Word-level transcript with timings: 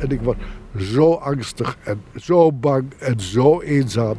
En 0.00 0.10
ik 0.10 0.20
was 0.20 0.36
zo 0.76 1.12
angstig 1.12 1.78
en 1.84 2.02
zo 2.16 2.52
bang 2.52 2.92
en 2.98 3.20
zo 3.20 3.60
eenzaam. 3.60 4.16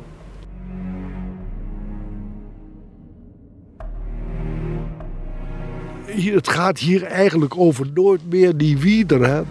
Hier, 6.05 6.35
het 6.35 6.47
gaat 6.47 6.79
hier 6.79 7.03
eigenlijk 7.03 7.57
over 7.57 7.87
nooit 7.93 8.29
meer 8.29 8.57
die 8.57 8.77
wieder. 8.77 9.27
Hè? 9.27 9.41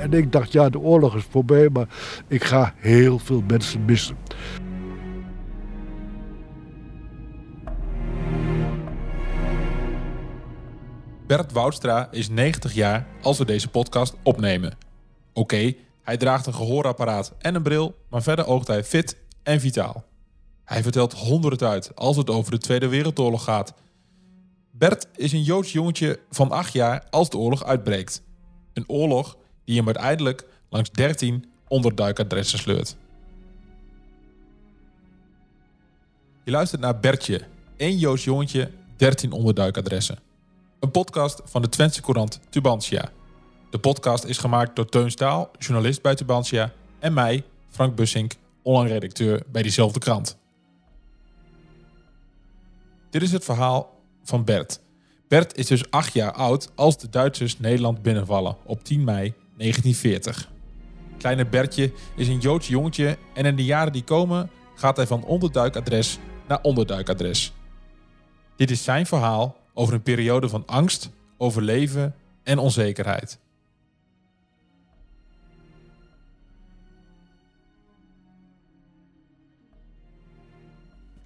En 0.00 0.12
ik 0.12 0.32
dacht, 0.32 0.52
ja, 0.52 0.68
de 0.68 0.78
oorlog 0.78 1.16
is 1.16 1.26
voorbij, 1.30 1.68
maar 1.72 1.88
ik 2.28 2.44
ga 2.44 2.74
heel 2.76 3.18
veel 3.18 3.42
mensen 3.46 3.84
missen. 3.84 4.16
Bert 11.28 11.52
Woudstra 11.52 12.08
is 12.10 12.28
90 12.28 12.74
jaar 12.74 13.06
als 13.22 13.38
we 13.38 13.44
deze 13.44 13.68
podcast 13.68 14.14
opnemen. 14.22 14.78
Oké, 15.32 15.74
hij 16.02 16.16
draagt 16.16 16.46
een 16.46 16.54
gehoorapparaat 16.54 17.32
en 17.38 17.54
een 17.54 17.62
bril, 17.62 17.94
maar 18.10 18.22
verder 18.22 18.46
oogt 18.46 18.66
hij 18.66 18.84
fit 18.84 19.16
en 19.42 19.60
vitaal. 19.60 20.04
Hij 20.64 20.82
vertelt 20.82 21.12
honderden 21.12 21.68
uit 21.68 21.90
als 21.94 22.16
het 22.16 22.30
over 22.30 22.50
de 22.50 22.58
Tweede 22.58 22.88
Wereldoorlog 22.88 23.44
gaat. 23.44 23.74
Bert 24.70 25.06
is 25.16 25.32
een 25.32 25.42
Joods 25.42 25.72
jongetje 25.72 26.20
van 26.30 26.50
8 26.50 26.72
jaar 26.72 27.04
als 27.10 27.30
de 27.30 27.38
oorlog 27.38 27.64
uitbreekt. 27.64 28.22
Een 28.72 28.88
oorlog 28.88 29.36
die 29.64 29.76
hem 29.76 29.86
uiteindelijk 29.86 30.46
langs 30.68 30.90
13 30.90 31.44
onderduikadressen 31.68 32.58
sleurt. 32.58 32.96
Je 36.44 36.50
luistert 36.50 36.80
naar 36.80 37.00
Bertje, 37.00 37.40
één 37.76 37.98
Joods 37.98 38.24
jongetje, 38.24 38.70
13 38.96 39.32
onderduikadressen. 39.32 40.27
Een 40.80 40.90
podcast 40.90 41.40
van 41.44 41.62
de 41.62 41.68
Twentse 41.68 42.02
Courant 42.02 42.40
Tubantia. 42.48 43.10
De 43.70 43.78
podcast 43.78 44.24
is 44.24 44.38
gemaakt 44.38 44.76
door 44.76 44.86
Teun 44.86 45.10
Staal, 45.10 45.50
journalist 45.58 46.02
bij 46.02 46.14
Tubantia, 46.14 46.72
en 46.98 47.12
mij, 47.12 47.44
Frank 47.68 47.94
Bussink, 47.94 48.32
online 48.62 48.92
redacteur 48.92 49.42
bij 49.52 49.62
diezelfde 49.62 49.98
krant. 49.98 50.38
Dit 53.10 53.22
is 53.22 53.32
het 53.32 53.44
verhaal 53.44 54.00
van 54.22 54.44
Bert. 54.44 54.80
Bert 55.28 55.56
is 55.56 55.66
dus 55.66 55.90
acht 55.90 56.12
jaar 56.12 56.32
oud 56.32 56.70
als 56.74 56.98
de 56.98 57.08
Duitsers 57.08 57.58
Nederland 57.58 58.02
binnenvallen 58.02 58.56
op 58.64 58.84
10 58.84 59.04
mei 59.04 59.34
1940. 59.56 60.50
Kleine 61.18 61.46
Bertje 61.46 61.92
is 62.16 62.28
een 62.28 62.38
Joods 62.38 62.68
jongetje 62.68 63.18
en 63.34 63.46
in 63.46 63.56
de 63.56 63.64
jaren 63.64 63.92
die 63.92 64.04
komen 64.04 64.50
gaat 64.74 64.96
hij 64.96 65.06
van 65.06 65.24
onderduikadres 65.24 66.18
naar 66.48 66.58
onderduikadres. 66.62 67.52
Dit 68.56 68.70
is 68.70 68.84
zijn 68.84 69.06
verhaal 69.06 69.56
over 69.78 69.94
een 69.94 70.02
periode 70.02 70.48
van 70.48 70.66
angst, 70.66 71.10
overleven 71.36 72.14
en 72.42 72.58
onzekerheid. 72.58 73.38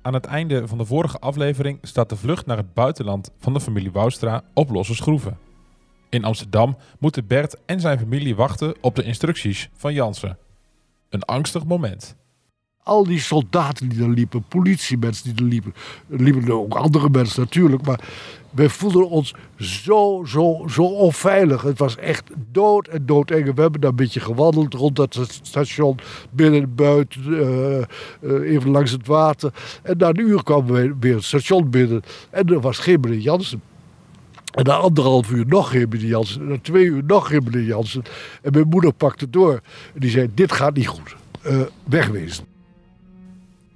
Aan 0.02 0.14
het 0.14 0.24
einde 0.24 0.68
van 0.68 0.78
de 0.78 0.84
vorige 0.84 1.18
aflevering 1.18 1.78
staat 1.82 2.08
de 2.08 2.16
vlucht 2.16 2.46
naar 2.46 2.56
het 2.56 2.74
buitenland 2.74 3.30
van 3.38 3.52
de 3.52 3.60
familie 3.60 3.92
Woustra 3.92 4.42
op 4.54 4.70
losse 4.70 4.94
schroeven. 4.94 5.38
In 6.08 6.24
Amsterdam 6.24 6.76
moeten 6.98 7.26
Bert 7.26 7.56
en 7.66 7.80
zijn 7.80 7.98
familie 7.98 8.36
wachten 8.36 8.74
op 8.80 8.94
de 8.94 9.02
instructies 9.02 9.70
van 9.72 9.94
Jansen. 9.94 10.38
Een 11.08 11.22
angstig 11.22 11.64
moment. 11.64 12.16
Al 12.84 13.04
die 13.04 13.20
soldaten 13.20 13.88
die 13.88 14.02
er 14.02 14.10
liepen, 14.10 14.44
politiemensen 14.48 15.24
die 15.34 15.44
er 15.44 15.50
liepen, 15.50 15.74
liepen 16.06 16.52
ook 16.52 16.74
andere 16.74 17.08
mensen 17.10 17.40
natuurlijk, 17.40 17.86
maar 17.86 18.00
wij 18.50 18.68
voelden 18.68 19.08
ons 19.08 19.34
zo, 19.56 20.24
zo, 20.26 20.64
zo 20.68 20.82
onveilig. 20.82 21.62
Het 21.62 21.78
was 21.78 21.96
echt 21.96 22.30
dood 22.52 22.88
en 22.88 23.06
doodeng. 23.06 23.54
We 23.54 23.60
hebben 23.60 23.80
daar 23.80 23.90
een 23.90 23.96
beetje 23.96 24.20
gewandeld 24.20 24.74
rond 24.74 24.96
dat 24.96 25.28
station, 25.42 25.98
binnen 26.30 26.62
en 26.62 26.74
buiten, 26.74 27.22
uh, 27.28 27.78
uh, 28.20 28.50
even 28.54 28.70
langs 28.70 28.90
het 28.90 29.06
water. 29.06 29.52
En 29.82 29.96
na 29.96 30.08
een 30.08 30.20
uur 30.20 30.42
kwamen 30.42 30.72
we 30.74 30.94
weer 31.00 31.14
het 31.14 31.24
station 31.24 31.70
binnen 31.70 32.02
en 32.30 32.46
er 32.46 32.60
was 32.60 32.78
geen 32.78 33.00
meneer 33.00 33.18
Jansen. 33.18 33.62
En 34.54 34.64
na 34.64 34.74
anderhalf 34.74 35.30
uur 35.30 35.46
nog 35.46 35.70
geen 35.70 35.86
meneer 35.88 36.08
Jansen. 36.08 36.40
En 36.40 36.48
na 36.48 36.58
twee 36.62 36.84
uur 36.84 37.04
nog 37.06 37.28
geen 37.28 37.44
meneer 37.44 37.64
Jansen. 37.64 38.02
En 38.42 38.52
mijn 38.52 38.68
moeder 38.68 38.92
pakte 38.92 39.30
door. 39.30 39.60
En 39.94 40.00
die 40.00 40.10
zei, 40.10 40.28
dit 40.34 40.52
gaat 40.52 40.74
niet 40.74 40.88
goed. 40.88 41.16
Uh, 41.46 41.60
wegwezen. 41.84 42.51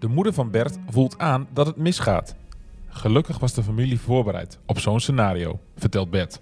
De 0.07 0.13
moeder 0.13 0.33
van 0.33 0.51
Bert 0.51 0.79
voelt 0.91 1.19
aan 1.19 1.47
dat 1.53 1.67
het 1.67 1.77
misgaat. 1.77 2.35
Gelukkig 2.89 3.39
was 3.39 3.55
de 3.55 3.63
familie 3.63 4.01
voorbereid 4.01 4.59
op 4.67 4.79
zo'n 4.79 5.01
scenario, 5.01 5.59
vertelt 5.77 6.11
Bert. 6.11 6.41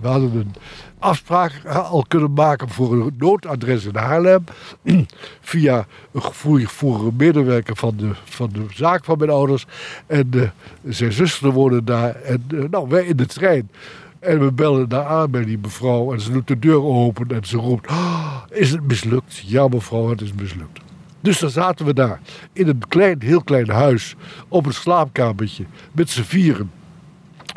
We 0.00 0.08
hadden 0.08 0.36
een 0.36 0.54
afspraak 0.98 1.64
al 1.66 2.04
kunnen 2.08 2.32
maken 2.32 2.68
voor 2.68 2.92
een 2.92 3.14
noodadres 3.18 3.84
in 3.84 3.96
Haarlem. 3.96 4.44
Via 5.40 5.86
een 6.12 6.22
gevoelige 6.22 7.12
medewerker 7.16 7.76
van 7.76 7.96
de, 7.96 8.10
van 8.24 8.50
de 8.52 8.66
zaak 8.70 9.04
van 9.04 9.18
mijn 9.18 9.30
ouders. 9.30 9.66
En 10.06 10.30
uh, 10.34 10.48
zijn 10.84 11.12
zuster 11.12 11.50
woonde 11.50 11.84
daar. 11.84 12.14
En 12.14 12.44
uh, 12.52 12.64
nou, 12.70 12.88
wij 12.88 13.04
in 13.04 13.16
de 13.16 13.26
trein. 13.26 13.70
En 14.18 14.40
we 14.40 14.52
bellen 14.52 14.88
daar 14.88 15.06
aan 15.06 15.30
bij 15.30 15.44
die 15.44 15.58
mevrouw. 15.58 16.12
En 16.12 16.20
ze 16.20 16.32
doet 16.32 16.48
de 16.48 16.58
deur 16.58 16.82
open 16.82 17.28
en 17.28 17.44
ze 17.44 17.56
roept: 17.56 17.90
oh, 17.90 18.42
Is 18.50 18.70
het 18.70 18.86
mislukt? 18.86 19.36
Ja, 19.36 19.68
mevrouw, 19.68 20.08
het 20.08 20.20
is 20.20 20.32
mislukt. 20.32 20.83
Dus 21.24 21.38
dan 21.38 21.50
zaten 21.50 21.86
we 21.86 21.94
daar 21.94 22.20
in 22.52 22.68
een 22.68 22.88
klein, 22.88 23.22
heel 23.22 23.42
klein 23.42 23.68
huis 23.68 24.14
op 24.48 24.66
een 24.66 24.72
slaapkamertje 24.72 25.64
met 25.92 26.10
z'n 26.10 26.22
vieren. 26.22 26.70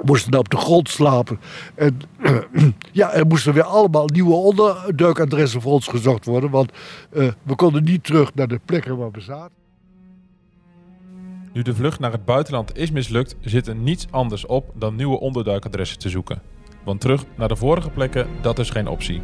Moesten 0.05 0.31
dan 0.31 0.39
op 0.39 0.49
de 0.49 0.57
grond 0.57 0.89
slapen. 0.89 1.39
En 1.75 1.99
ja, 2.91 3.13
er 3.13 3.25
moesten 3.25 3.53
weer 3.53 3.63
allemaal 3.63 4.05
nieuwe 4.05 4.33
onderduikadressen 4.33 5.61
voor 5.61 5.71
ons 5.71 5.87
gezocht 5.87 6.25
worden. 6.25 6.49
Want 6.49 6.71
uh, 7.11 7.27
we 7.43 7.55
konden 7.55 7.83
niet 7.83 8.03
terug 8.03 8.33
naar 8.33 8.47
de 8.47 8.59
plekken 8.65 8.97
waar 8.97 9.11
we 9.11 9.21
zaten. 9.21 9.55
Nu 11.53 11.61
de 11.61 11.75
vlucht 11.75 11.99
naar 11.99 12.11
het 12.11 12.25
buitenland 12.25 12.77
is 12.77 12.91
mislukt, 12.91 13.35
zit 13.39 13.67
er 13.67 13.75
niets 13.75 14.07
anders 14.11 14.45
op 14.45 14.71
dan 14.75 14.95
nieuwe 14.95 15.19
onderduikadressen 15.19 15.99
te 15.99 16.09
zoeken. 16.09 16.41
Want 16.83 17.01
terug 17.01 17.23
naar 17.35 17.47
de 17.47 17.55
vorige 17.55 17.89
plekken, 17.89 18.27
dat 18.41 18.59
is 18.59 18.69
geen 18.69 18.87
optie. 18.87 19.21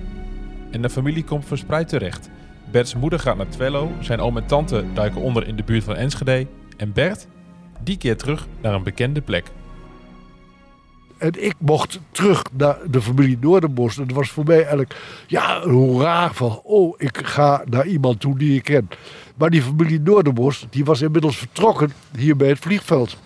En 0.72 0.82
de 0.82 0.90
familie 0.90 1.24
komt 1.24 1.46
verspreid 1.46 1.88
terecht. 1.88 2.30
Bert's 2.74 2.96
moeder 2.96 3.20
gaat 3.20 3.38
naar 3.38 3.50
Twello, 3.50 3.92
zijn 4.00 4.20
oom 4.20 4.38
en 4.38 4.46
tante 4.46 4.86
duiken 4.94 5.22
onder 5.22 5.48
in 5.48 5.56
de 5.56 5.64
buurt 5.64 5.84
van 5.84 5.96
Enschede. 5.96 6.48
En 6.78 6.94
Bert, 6.94 7.28
die 7.84 7.98
keert 7.98 8.20
terug 8.20 8.48
naar 8.62 8.74
een 8.74 8.84
bekende 8.84 9.22
plek. 9.22 9.52
En 11.18 11.44
ik 11.44 11.54
mocht 11.58 12.00
terug 12.12 12.42
naar 12.58 12.78
de 12.90 13.02
familie 13.02 13.38
Noorderbos. 13.42 13.98
En 13.98 14.08
dat 14.08 14.16
was 14.16 14.30
voor 14.30 14.46
mij 14.46 14.58
eigenlijk 14.58 14.96
ja, 15.28 15.64
een 15.64 15.72
hoera 15.72 16.34
van... 16.34 16.60
oh, 16.64 16.96
ik 16.98 17.18
ga 17.24 17.64
naar 17.70 17.86
iemand 17.86 18.20
toe 18.20 18.38
die 18.38 18.56
ik 18.56 18.64
ken. 18.64 18.90
Maar 19.36 19.50
die 19.50 19.62
familie 19.62 20.00
Noorderbos, 20.00 20.68
die 20.70 20.86
was 20.86 21.02
inmiddels 21.02 21.38
vertrokken 21.38 21.94
hier 22.18 22.36
bij 22.36 22.48
het 22.48 22.60
vliegveld. 22.60 23.18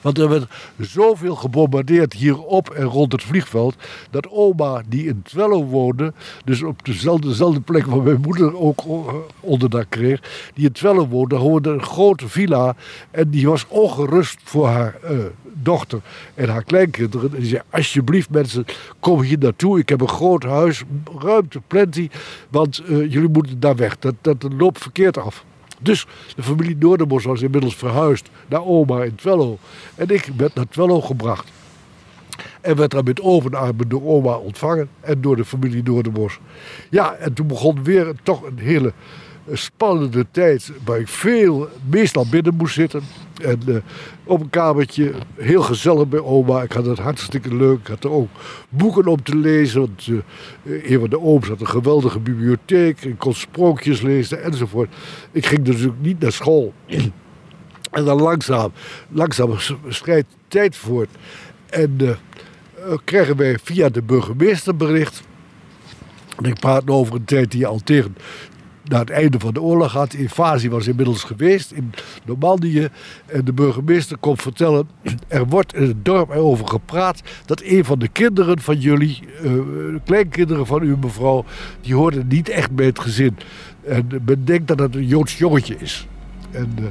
Want 0.00 0.18
er 0.18 0.28
werd 0.28 0.46
zoveel 0.78 1.34
gebombardeerd 1.34 2.12
hier 2.12 2.38
op 2.38 2.70
en 2.70 2.84
rond 2.84 3.12
het 3.12 3.22
vliegveld. 3.22 3.74
Dat 4.10 4.28
oma 4.30 4.82
die 4.88 5.06
in 5.06 5.22
Twello 5.22 5.64
woonde, 5.64 6.12
dus 6.44 6.62
op 6.62 6.84
dezelfde, 6.84 7.60
plek 7.60 7.86
waar 7.86 8.02
mijn 8.02 8.20
moeder 8.20 8.58
ook 8.60 8.84
onderdak 9.40 9.86
kreeg. 9.88 10.50
Die 10.54 10.66
in 10.66 10.72
Twello 10.72 11.06
woonde, 11.06 11.36
hoorde 11.36 11.70
een 11.70 11.82
grote 11.82 12.28
villa. 12.28 12.76
En 13.10 13.30
die 13.30 13.48
was 13.48 13.66
ongerust 13.68 14.38
voor 14.44 14.66
haar 14.66 14.96
uh, 15.10 15.18
dochter 15.52 16.00
en 16.34 16.48
haar 16.48 16.64
kleinkinderen. 16.64 17.34
En 17.34 17.40
die 17.40 17.48
zei, 17.48 17.62
alsjeblieft 17.70 18.30
mensen, 18.30 18.64
kom 19.00 19.20
hier 19.20 19.38
naartoe. 19.38 19.78
Ik 19.78 19.88
heb 19.88 20.00
een 20.00 20.08
groot 20.08 20.42
huis, 20.42 20.82
ruimte, 21.18 21.60
plenty. 21.66 22.08
Want 22.48 22.82
uh, 22.88 23.12
jullie 23.12 23.28
moeten 23.28 23.60
daar 23.60 23.76
weg. 23.76 23.98
Dat, 23.98 24.14
dat 24.20 24.46
loopt 24.58 24.78
verkeerd 24.78 25.18
af. 25.18 25.44
Dus 25.82 26.06
de 26.36 26.42
familie 26.42 26.76
Noorderbos 26.78 27.24
was 27.24 27.42
inmiddels 27.42 27.76
verhuisd 27.76 28.30
naar 28.48 28.64
oma 28.64 29.02
in 29.02 29.14
Twello. 29.14 29.58
En 29.94 30.08
ik 30.08 30.30
werd 30.36 30.54
naar 30.54 30.68
Twello 30.68 31.00
gebracht. 31.00 31.50
En 32.60 32.76
werd 32.76 32.90
daar 32.90 33.04
met 33.04 33.20
open 33.20 33.88
door 33.88 34.06
oma 34.06 34.34
ontvangen 34.34 34.88
en 35.00 35.20
door 35.20 35.36
de 35.36 35.44
familie 35.44 35.82
Noorderbos. 35.82 36.38
Ja, 36.90 37.14
en 37.14 37.32
toen 37.32 37.46
begon 37.46 37.84
weer 37.84 38.12
toch 38.22 38.42
een 38.42 38.58
hele 38.58 38.92
spannende 39.52 40.26
tijd 40.30 40.72
waar 40.84 40.98
ik 40.98 41.08
veel, 41.08 41.68
meestal 41.90 42.26
binnen 42.30 42.54
moest 42.54 42.74
zitten. 42.74 43.02
En 43.42 43.60
uh, 43.66 43.76
op 44.24 44.40
een 44.40 44.50
kamertje, 44.50 45.12
heel 45.34 45.62
gezellig 45.62 46.08
bij 46.08 46.20
oma. 46.20 46.62
Ik 46.62 46.72
had 46.72 46.86
het 46.86 46.98
hartstikke 46.98 47.54
leuk. 47.56 47.78
Ik 47.78 47.86
had 47.86 48.04
er 48.04 48.10
ook 48.10 48.28
boeken 48.68 49.06
om 49.06 49.22
te 49.22 49.36
lezen. 49.36 49.80
Want 49.80 50.06
uh, 50.06 50.20
een 50.90 51.00
van 51.00 51.10
de 51.10 51.20
ooms 51.20 51.48
had 51.48 51.60
een 51.60 51.68
geweldige 51.68 52.18
bibliotheek. 52.18 53.04
Ik 53.04 53.18
kon 53.18 53.34
sprookjes 53.34 54.00
lezen 54.00 54.42
enzovoort. 54.42 54.94
Ik 55.32 55.46
ging 55.46 55.62
dus 55.62 55.86
ook 55.86 56.00
niet 56.00 56.20
naar 56.20 56.32
school. 56.32 56.72
en 57.90 58.04
dan 58.04 58.20
langzaam, 58.22 58.72
langzaam 59.08 59.54
schrijdt 59.88 60.28
tijd 60.48 60.76
voort. 60.76 61.10
En 61.66 61.96
uh, 62.00 62.10
kregen 63.04 63.36
wij 63.36 63.58
via 63.62 63.88
de 63.88 64.02
burgemeester 64.02 64.76
bericht. 64.76 65.22
En 66.36 66.44
ik 66.44 66.60
praat 66.60 66.88
over 66.88 67.14
een 67.14 67.24
tijd 67.24 67.50
die 67.50 67.66
al 67.66 67.80
tegen 67.84 68.16
na 68.90 68.98
het 68.98 69.10
einde 69.10 69.38
van 69.38 69.54
de 69.54 69.62
oorlog 69.62 69.92
had. 69.92 70.10
De 70.10 70.18
invasie 70.18 70.70
was 70.70 70.86
inmiddels 70.86 71.22
geweest 71.24 71.70
in 71.70 71.92
Normandië. 72.24 72.88
En 73.26 73.44
de 73.44 73.52
burgemeester 73.52 74.16
komt 74.16 74.42
vertellen... 74.42 74.88
er 75.28 75.46
wordt 75.46 75.74
in 75.74 75.82
het 75.82 76.04
dorp 76.04 76.30
erover 76.30 76.68
gepraat... 76.68 77.22
dat 77.46 77.62
een 77.64 77.84
van 77.84 77.98
de 77.98 78.08
kinderen 78.08 78.60
van 78.60 78.78
jullie... 78.78 79.18
De 79.42 80.00
kleinkinderen 80.04 80.66
van 80.66 80.82
uw 80.82 80.96
mevrouw... 80.96 81.44
die 81.80 81.94
hoorden 81.94 82.26
niet 82.26 82.48
echt 82.48 82.70
bij 82.70 82.86
het 82.86 82.98
gezin. 82.98 83.36
En 83.84 84.06
men 84.24 84.44
denkt 84.44 84.68
dat 84.68 84.78
het 84.78 84.94
een 84.94 85.06
Joods 85.06 85.38
jongetje 85.38 85.76
is. 85.78 86.06
En, 86.50 86.76
uh, 86.80 86.86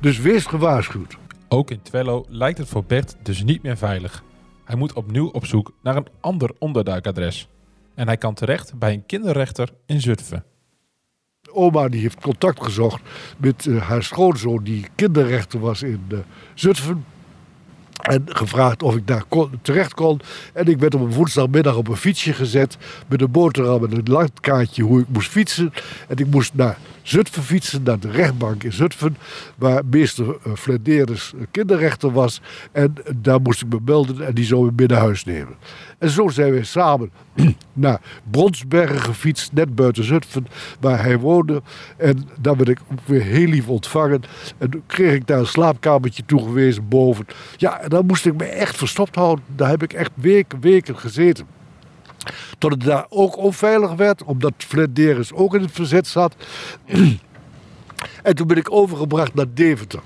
dus 0.00 0.18
wees 0.18 0.46
gewaarschuwd. 0.46 1.16
Ook 1.48 1.70
in 1.70 1.82
Twello 1.82 2.24
lijkt 2.28 2.58
het 2.58 2.68
voor 2.68 2.84
Bert 2.84 3.16
dus 3.22 3.42
niet 3.42 3.62
meer 3.62 3.76
veilig. 3.76 4.22
Hij 4.64 4.76
moet 4.76 4.92
opnieuw 4.92 5.28
op 5.28 5.46
zoek 5.46 5.72
naar 5.82 5.96
een 5.96 6.08
ander 6.20 6.50
onderduikadres. 6.58 7.48
En 7.94 8.06
hij 8.06 8.16
kan 8.16 8.34
terecht 8.34 8.78
bij 8.78 8.92
een 8.92 9.06
kinderrechter 9.06 9.68
in 9.86 10.00
Zutphen. 10.00 10.44
Oma 11.52 11.88
die 11.88 12.00
heeft 12.00 12.20
contact 12.20 12.64
gezocht 12.64 13.02
met 13.36 13.64
uh, 13.64 13.82
haar 13.82 14.02
schoonzoon 14.02 14.60
die 14.64 14.86
kinderrechter 14.94 15.60
was 15.60 15.82
in 15.82 16.04
uh, 16.08 16.18
Zutphen. 16.54 17.04
En 18.00 18.22
gevraagd 18.26 18.82
of 18.82 18.96
ik 18.96 19.06
daar 19.06 19.24
terecht 19.62 19.94
kon. 19.94 20.20
En 20.52 20.66
ik 20.66 20.78
werd 20.78 20.94
op 20.94 21.00
een 21.00 21.12
woensdagmiddag 21.12 21.76
op 21.76 21.88
een 21.88 21.96
fietsje 21.96 22.32
gezet. 22.32 22.76
Met 23.08 23.20
een 23.20 23.30
boterham 23.30 23.84
en 23.84 23.96
een 23.96 24.12
landkaartje 24.12 24.82
hoe 24.82 25.00
ik 25.00 25.06
moest 25.08 25.28
fietsen. 25.28 25.72
En 26.08 26.16
ik 26.16 26.26
moest 26.26 26.54
naar 26.54 26.78
Zutphen 27.02 27.42
fietsen, 27.42 27.82
naar 27.82 27.98
de 27.98 28.10
rechtbank 28.10 28.64
in 28.64 28.72
Zutphen. 28.72 29.16
Waar 29.56 29.82
meester 29.90 30.26
uh, 30.26 30.54
Flederis 30.54 31.32
kinderrechter 31.50 32.12
was. 32.12 32.40
En 32.72 32.94
daar 33.16 33.40
moest 33.40 33.62
ik 33.62 33.68
me 33.68 33.78
melden 33.84 34.26
en 34.26 34.34
die 34.34 34.44
zou 34.44 34.64
me 34.64 34.72
binnen 34.72 34.98
huis 34.98 35.24
nemen. 35.24 35.56
En 35.98 36.10
zo 36.10 36.28
zijn 36.28 36.52
we 36.52 36.64
samen 36.64 37.10
naar 37.72 38.00
Bronsbergen 38.30 39.00
gefietst, 39.00 39.52
net 39.52 39.74
buiten 39.74 40.04
Zutphen, 40.04 40.46
waar 40.80 41.02
hij 41.02 41.18
woonde. 41.18 41.62
En 41.96 42.28
daar 42.40 42.56
werd 42.56 42.68
ik 42.68 42.78
ook 42.92 42.98
weer 43.04 43.22
heel 43.22 43.48
lief 43.48 43.68
ontvangen. 43.68 44.22
En 44.58 44.70
toen 44.70 44.82
kreeg 44.86 45.14
ik 45.14 45.26
daar 45.26 45.38
een 45.38 45.46
slaapkamertje 45.46 46.22
toegewezen 46.26 46.88
boven. 46.88 47.26
Ja, 47.56 47.80
en 47.80 47.88
dan 47.88 48.06
moest 48.06 48.26
ik 48.26 48.36
me 48.36 48.44
echt 48.44 48.76
verstopt 48.76 49.14
houden. 49.14 49.44
Daar 49.56 49.68
heb 49.68 49.82
ik 49.82 49.92
echt 49.92 50.10
weken, 50.14 50.60
weken 50.60 50.98
gezeten. 50.98 51.59
Tot 52.58 52.70
het 52.70 52.80
daar 52.80 53.06
ook 53.08 53.36
onveilig 53.36 53.92
werd, 53.92 54.24
omdat 54.24 54.52
Flederis 54.56 55.32
ook 55.32 55.54
in 55.54 55.60
het 55.60 55.72
verzet 55.72 56.06
zat. 56.06 56.34
en 58.22 58.34
toen 58.34 58.46
ben 58.46 58.56
ik 58.56 58.72
overgebracht 58.72 59.34
naar 59.34 59.46
Deventer. 59.54 60.00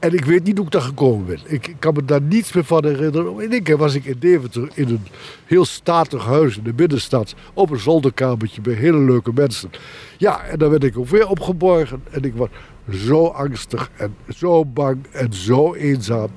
En 0.00 0.12
ik 0.12 0.24
weet 0.24 0.44
niet 0.44 0.56
hoe 0.56 0.66
ik 0.66 0.72
daar 0.72 0.82
gekomen 0.82 1.26
ben. 1.26 1.38
Ik, 1.44 1.74
kan 1.78 1.94
me 1.94 2.04
daar 2.04 2.22
niets 2.22 2.52
meer 2.52 2.64
van 2.64 2.84
herinneren. 2.84 3.40
In 3.40 3.52
één 3.52 3.62
keer 3.62 3.76
was 3.76 3.94
ik 3.94 4.04
in 4.04 4.16
Deventer 4.18 4.68
in 4.74 4.88
een 4.88 5.06
heel 5.46 5.64
statig 5.64 6.24
huis 6.24 6.56
in 6.56 6.62
de 6.62 6.72
binnenstad. 6.72 7.34
Op 7.54 7.70
een 7.70 7.78
zolderkamertje 7.78 8.60
bij 8.60 8.74
hele 8.74 8.98
leuke 8.98 9.32
mensen. 9.34 9.70
Ja, 10.16 10.42
en 10.44 10.58
dan 10.58 10.70
werd 10.70 10.84
ik 10.84 10.98
ook 10.98 11.08
weer 11.08 11.28
opgeborgen. 11.28 12.02
En 12.10 12.22
ik 12.22 12.34
was 12.34 12.48
zo 12.90 13.26
angstig 13.26 13.90
en 13.96 14.16
zo 14.36 14.64
bang 14.64 15.06
en 15.12 15.34
zo 15.34 15.74
eenzaam. 15.74 16.28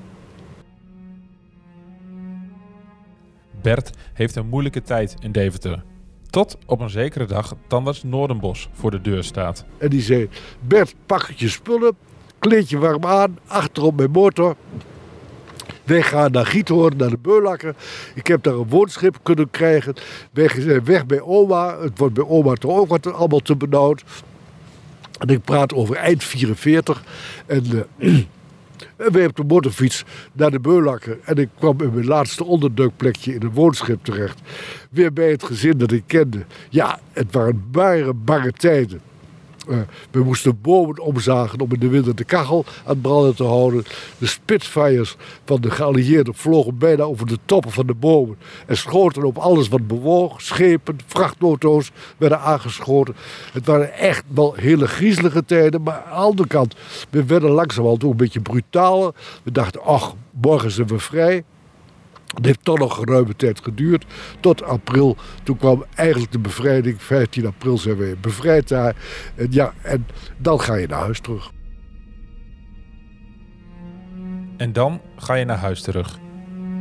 Bert 3.64 3.90
heeft 4.12 4.36
een 4.36 4.46
moeilijke 4.46 4.82
tijd 4.82 5.16
in 5.20 5.32
Deventer. 5.32 5.82
Tot 6.30 6.58
op 6.66 6.80
een 6.80 6.90
zekere 6.90 7.26
dag 7.26 7.56
tandarts 7.66 8.02
Noordenbos 8.02 8.68
voor 8.72 8.90
de 8.90 9.00
deur 9.00 9.24
staat. 9.24 9.64
En 9.78 9.88
die 9.88 10.00
zei, 10.00 10.28
Bert, 10.60 10.94
pak 11.06 11.30
je 11.30 11.48
spullen 11.48 11.96
kleedje 12.38 12.78
warm 12.78 13.04
aan, 13.04 13.38
achterop 13.46 13.96
mijn 13.96 14.10
motor. 14.10 14.56
Wij 15.84 16.02
gaan 16.02 16.30
naar 16.30 16.46
Giethoorn, 16.46 16.96
naar 16.96 17.10
de 17.10 17.18
Beulakker. 17.18 17.74
Ik 18.14 18.26
heb 18.26 18.42
daar 18.42 18.54
een 18.54 18.68
woonschip 18.68 19.18
kunnen 19.22 19.50
krijgen. 19.50 19.94
Wij 20.32 20.48
zijn 20.48 20.84
weg 20.84 21.06
bij 21.06 21.20
oma. 21.20 21.78
Het 21.80 21.98
wordt 21.98 22.14
bij 22.14 22.24
oma 22.24 22.54
toch 22.54 22.78
ook 22.78 22.88
wat 22.88 23.12
allemaal 23.12 23.38
te 23.38 23.56
benauwd. 23.56 24.04
En 25.18 25.28
ik 25.28 25.44
praat 25.44 25.74
over 25.74 25.96
eind 25.96 26.24
44. 26.24 27.02
En, 27.46 27.86
uh, 27.98 28.24
en 28.96 29.12
wij 29.12 29.26
op 29.26 29.36
de 29.36 29.44
motorfiets 29.44 30.04
naar 30.32 30.50
de 30.50 30.60
Beulakker. 30.60 31.18
En 31.24 31.36
ik 31.36 31.48
kwam 31.58 31.80
in 31.80 31.94
mijn 31.94 32.06
laatste 32.06 32.44
onderdukplekje 32.44 33.34
in 33.34 33.42
een 33.42 33.52
woonschip 33.52 34.04
terecht. 34.04 34.40
Weer 34.90 35.12
bij 35.12 35.30
het 35.30 35.42
gezin 35.42 35.78
dat 35.78 35.92
ik 35.92 36.02
kende. 36.06 36.44
Ja, 36.68 37.00
het 37.12 37.26
waren 37.30 37.64
bare, 38.24 38.52
tijden. 38.52 39.00
Uh, 39.68 39.78
we 40.10 40.22
moesten 40.22 40.60
bomen 40.60 41.00
omzagen 41.00 41.60
om 41.60 41.72
in 41.72 41.80
de 41.80 41.88
winter 41.88 42.14
de 42.14 42.24
kachel 42.24 42.64
aan 42.86 43.00
branden 43.00 43.34
te 43.34 43.44
houden. 43.44 43.84
De 44.18 44.26
spitfires 44.26 45.16
van 45.44 45.60
de 45.60 45.70
geallieerden 45.70 46.34
vlogen 46.34 46.78
bijna 46.78 47.02
over 47.02 47.26
de 47.26 47.38
toppen 47.44 47.70
van 47.70 47.86
de 47.86 47.94
bomen. 47.94 48.36
En 48.66 48.76
schoten 48.76 49.24
op 49.24 49.38
alles 49.38 49.68
wat 49.68 49.86
bewoog. 49.86 50.42
Schepen, 50.42 50.98
vrachtauto's 51.06 51.90
werden 52.16 52.40
aangeschoten. 52.40 53.16
Het 53.52 53.66
waren 53.66 53.92
echt 53.92 54.24
wel 54.34 54.54
hele 54.54 54.86
griezelige 54.86 55.44
tijden. 55.44 55.82
Maar 55.82 55.94
aan 55.94 56.10
de 56.10 56.24
andere 56.24 56.48
kant, 56.48 56.74
we 57.10 57.24
werden 57.24 57.50
langzamerhand 57.50 58.04
ook 58.04 58.10
een 58.10 58.16
beetje 58.16 58.40
brutaler. 58.40 59.14
We 59.42 59.52
dachten, 59.52 59.82
ach, 59.82 60.14
morgen 60.30 60.70
zijn 60.70 60.86
we 60.86 60.98
vrij. 60.98 61.44
Het 62.34 62.44
heeft 62.44 62.64
toch 62.64 62.78
nog 62.78 62.94
geruime 62.94 63.36
tijd 63.36 63.60
geduurd. 63.62 64.04
Tot 64.40 64.62
april. 64.62 65.16
Toen 65.42 65.56
kwam 65.56 65.84
eigenlijk 65.94 66.32
de 66.32 66.38
bevrijding. 66.38 67.02
15 67.02 67.46
april 67.46 67.78
zijn 67.78 67.96
we 67.96 68.16
bevrijd 68.20 68.68
daar. 68.68 68.96
En, 69.34 69.46
ja, 69.50 69.72
en 69.82 70.06
dan 70.38 70.60
ga 70.60 70.74
je 70.74 70.86
naar 70.86 71.00
huis 71.00 71.20
terug. 71.20 71.52
En 74.56 74.72
dan 74.72 75.00
ga 75.16 75.34
je 75.34 75.44
naar 75.44 75.58
huis 75.58 75.82
terug. 75.82 76.18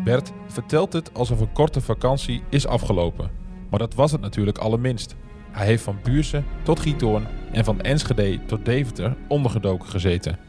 Bert 0.03 0.31
vertelt 0.47 0.94
het 0.94 1.13
alsof 1.13 1.39
een 1.39 1.51
korte 1.51 1.81
vakantie 1.81 2.44
is 2.50 2.67
afgelopen. 2.67 3.31
Maar 3.69 3.79
dat 3.79 3.94
was 3.94 4.11
het 4.11 4.21
natuurlijk 4.21 4.57
allerminst. 4.57 5.15
Hij 5.51 5.65
heeft 5.65 5.83
van 5.83 6.00
Buurse 6.03 6.44
tot 6.63 6.79
Giethoorn 6.79 7.27
en 7.51 7.63
van 7.63 7.81
Enschede 7.81 8.45
tot 8.45 8.65
Deventer 8.65 9.15
ondergedoken 9.27 9.89
gezeten. 9.89 10.39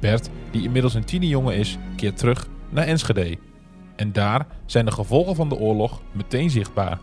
Bert, 0.00 0.30
die 0.50 0.62
inmiddels 0.62 0.94
een 0.94 1.04
tienerjongen 1.04 1.56
is, 1.56 1.78
keert 1.96 2.16
terug 2.16 2.48
naar 2.68 2.86
Enschede. 2.86 3.38
En 3.98 4.12
daar 4.12 4.46
zijn 4.66 4.84
de 4.84 4.92
gevolgen 4.92 5.34
van 5.34 5.48
de 5.48 5.54
oorlog 5.54 6.00
meteen 6.12 6.50
zichtbaar. 6.50 6.98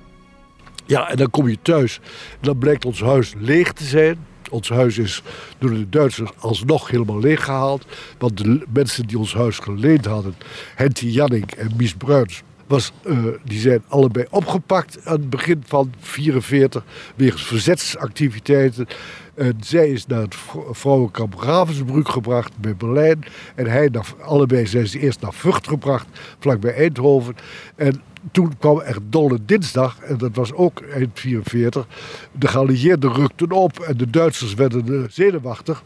Ja, 0.85 1.09
en 1.09 1.17
dan 1.17 1.29
kom 1.29 1.49
je 1.49 1.57
thuis. 1.61 1.99
Dan 2.41 2.57
blijkt 2.57 2.85
ons 2.85 3.01
huis 3.01 3.33
leeg 3.37 3.73
te 3.73 3.83
zijn. 3.83 4.17
Ons 4.49 4.69
huis 4.69 4.97
is 4.97 5.21
door 5.57 5.69
de 5.69 5.89
Duitsers 5.89 6.31
alsnog 6.39 6.89
helemaal 6.89 7.19
leeggehaald. 7.19 7.85
Want 8.17 8.37
de 8.37 8.65
mensen 8.73 9.07
die 9.07 9.17
ons 9.17 9.33
huis 9.33 9.59
geleend 9.59 10.05
hadden, 10.05 10.35
Henty 10.75 11.05
Janning 11.05 11.51
en 11.51 11.71
Mies 11.77 11.93
Bruins, 11.93 12.43
was, 12.67 12.91
uh, 13.03 13.25
die 13.43 13.59
zijn 13.59 13.83
allebei 13.87 14.25
opgepakt 14.29 15.05
aan 15.05 15.19
het 15.19 15.29
begin 15.29 15.63
van 15.65 15.89
1944 15.91 16.83
wegens 17.15 17.43
verzetsactiviteiten. 17.43 18.87
En 19.33 19.57
zij 19.59 19.89
is 19.89 20.05
naar 20.05 20.21
het 20.21 20.35
vrouwenkamp 20.71 21.33
Ravensbrück 21.33 22.09
gebracht 22.09 22.57
bij 22.57 22.75
Berlijn. 22.75 23.23
En 23.55 23.65
hij, 23.65 23.89
naar, 23.91 24.13
allebei 24.21 24.67
zijn 24.67 24.87
ze 24.87 24.99
eerst 24.99 25.21
naar 25.21 25.33
Vught 25.33 25.67
gebracht, 25.67 26.07
vlakbij 26.39 26.73
Eindhoven. 26.73 27.35
En 27.75 28.01
toen 28.31 28.57
kwam 28.57 28.79
echt 28.79 28.99
Dolle 29.09 29.39
Dinsdag, 29.45 29.99
en 29.99 30.17
dat 30.17 30.35
was 30.35 30.53
ook 30.53 30.81
eind 30.81 31.19
44. 31.19 31.87
De 32.31 32.47
geallieerden 32.47 33.13
rukten 33.13 33.51
op 33.51 33.79
en 33.79 33.97
de 33.97 34.09
Duitsers 34.09 34.53
werden 34.53 35.07
zenuwachtig. 35.11 35.83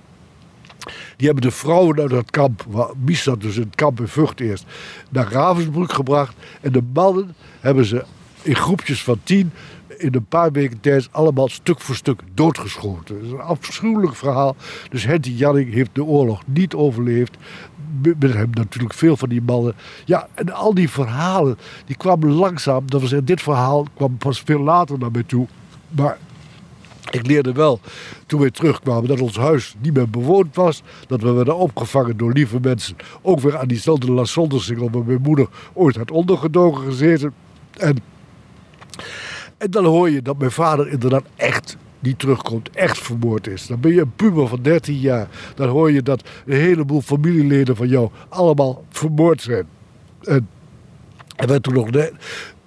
Die 1.18 1.28
hebben 1.28 1.44
de 1.44 1.52
vrouwen 1.52 2.00
uit 2.00 2.10
dat 2.10 2.32
kamp, 2.32 2.66
Mies 2.98 3.24
zat 3.24 3.42
dus 3.42 3.56
het 3.56 3.76
kamp 3.76 4.00
in 4.00 4.08
Vught 4.08 4.40
eerst, 4.40 4.66
naar 5.10 5.32
Ravensbrück 5.32 5.92
gebracht. 5.92 6.36
En 6.62 6.72
de 6.72 6.84
mannen 6.94 7.36
hebben 7.60 7.86
ze 7.86 8.04
in 8.42 8.56
groepjes 8.56 9.04
van 9.04 9.20
tien 9.24 9.52
in 9.98 10.16
een 10.16 10.26
paar 10.26 10.52
weken 10.52 10.80
tijd 10.80 11.10
allemaal 11.12 11.48
stuk 11.48 11.80
voor 11.80 11.96
stuk 11.96 12.22
doodgeschoten. 12.34 13.16
Dat 13.16 13.26
is 13.26 13.32
een 13.32 13.40
afschuwelijk 13.40 14.16
verhaal. 14.16 14.56
Dus 14.90 15.06
Henty 15.06 15.32
Janning 15.32 15.74
heeft 15.74 15.90
de 15.94 16.04
oorlog 16.04 16.42
niet 16.46 16.74
overleefd. 16.74 17.38
Met 18.02 18.34
hem 18.34 18.50
natuurlijk 18.52 18.94
veel 18.94 19.18
van 19.18 19.30
die 19.30 19.42
mannen. 19.42 19.76
Ja, 20.06 20.28
en 20.34 20.54
al 20.54 20.74
die 20.74 20.90
verhalen, 20.90 21.58
die 21.86 21.96
kwamen 21.96 22.32
langzaam. 22.32 22.90
Dat 22.90 23.02
was, 23.02 23.14
dit 23.24 23.42
verhaal 23.42 23.86
kwam 23.94 24.18
pas 24.18 24.42
veel 24.46 24.60
later 24.60 25.00
naar 25.00 25.12
mij 25.12 25.24
toe. 25.24 25.48
Maar 25.90 26.18
ik 27.12 27.28
leerde 27.28 27.52
wel, 27.52 27.80
toen 28.26 28.40
we 28.40 28.52
terugkwamen, 28.52 29.08
dat 29.08 29.22
ons 29.22 29.38
huis 29.38 29.76
niet 29.82 29.94
meer 29.94 30.10
bewoond 30.10 30.56
was. 30.56 30.84
Dat 31.08 31.22
we 31.22 31.32
werden 31.32 31.58
opgevangen 31.58 32.18
door 32.18 32.34
lieve 32.34 32.60
mensen. 32.62 32.96
Ook 33.22 33.40
weer 33.40 33.58
aan 33.58 33.68
diezelfde 33.68 34.12
La 34.12 34.26
Sondersingel 34.26 34.90
waar 34.92 35.06
mijn 35.06 35.22
moeder 35.22 35.48
ooit 35.74 35.96
had 35.96 36.12
ondergedoken 36.12 36.84
gezeten. 36.84 37.34
En, 37.78 37.98
en 39.58 39.72
dan 39.72 39.86
hoor 39.86 40.10
je 40.10 40.22
dat 40.22 40.38
mijn 40.38 40.52
vader 40.52 40.90
inderdaad 40.90 41.26
echt 41.36 41.78
niet 42.00 42.20
terugkomt, 42.20 42.70
echt 42.70 42.98
vermoord 42.98 43.48
is. 43.48 43.68
Dan 43.68 43.80
ben 43.80 43.94
je 43.94 44.02
een 44.02 44.16
puber 44.16 44.48
van 44.48 44.62
13 44.62 45.00
jaar. 45.00 45.28
Dan 45.56 45.70
hoor 45.70 45.92
je 45.92 46.02
dat 46.02 46.24
een 46.46 46.58
heleboel 46.58 47.02
familieleden 47.02 47.76
van 47.76 47.88
jou 47.88 48.10
allemaal 48.30 48.84
vermoord 48.90 49.42
zijn. 49.42 49.68
En, 50.22 50.50
en 51.36 51.48
werd 51.48 51.64
toen 51.64 51.74
nog 51.74 51.90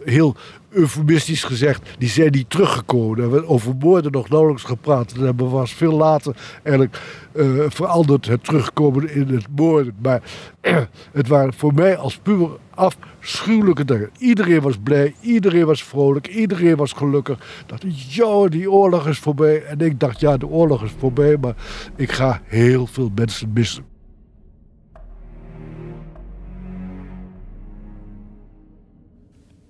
heel 0.04 0.36
eufemistisch 0.72 1.44
gezegd, 1.44 1.82
die 1.98 2.08
zijn 2.08 2.30
niet 2.30 2.50
teruggekomen. 2.50 3.18
Er 3.18 3.30
werd 3.30 3.46
over 3.46 3.74
moorden 3.78 4.12
nog 4.12 4.28
nauwelijks 4.28 4.62
gepraat. 4.62 5.12
En 5.12 5.20
hebben 5.20 5.50
was 5.50 5.72
veel 5.72 5.92
later 5.92 6.36
eigenlijk 6.62 7.00
eh, 7.32 7.46
veranderd 7.68 8.26
het 8.26 8.44
terugkomen 8.44 9.14
in 9.14 9.28
het 9.28 9.46
moorden. 9.56 9.94
Maar 10.02 10.22
het 11.12 11.28
waren 11.28 11.54
voor 11.54 11.74
mij 11.74 11.96
als 11.96 12.16
puber 12.16 12.50
afschuwelijke 12.74 13.84
dagen. 13.84 14.10
Iedereen 14.18 14.60
was 14.60 14.76
blij, 14.82 15.14
iedereen 15.20 15.66
was 15.66 15.84
vrolijk, 15.84 16.26
iedereen 16.26 16.76
was 16.76 16.92
gelukkig. 16.92 17.64
Dat 17.66 17.84
ja, 18.14 18.46
die 18.48 18.70
oorlog 18.70 19.08
is 19.08 19.18
voorbij. 19.18 19.64
En 19.64 19.78
ik 19.78 20.00
dacht, 20.00 20.20
ja, 20.20 20.36
de 20.36 20.46
oorlog 20.46 20.84
is 20.84 20.92
voorbij, 20.98 21.36
maar 21.40 21.54
ik 21.96 22.12
ga 22.12 22.40
heel 22.44 22.86
veel 22.86 23.10
mensen 23.14 23.50
missen. 23.54 23.91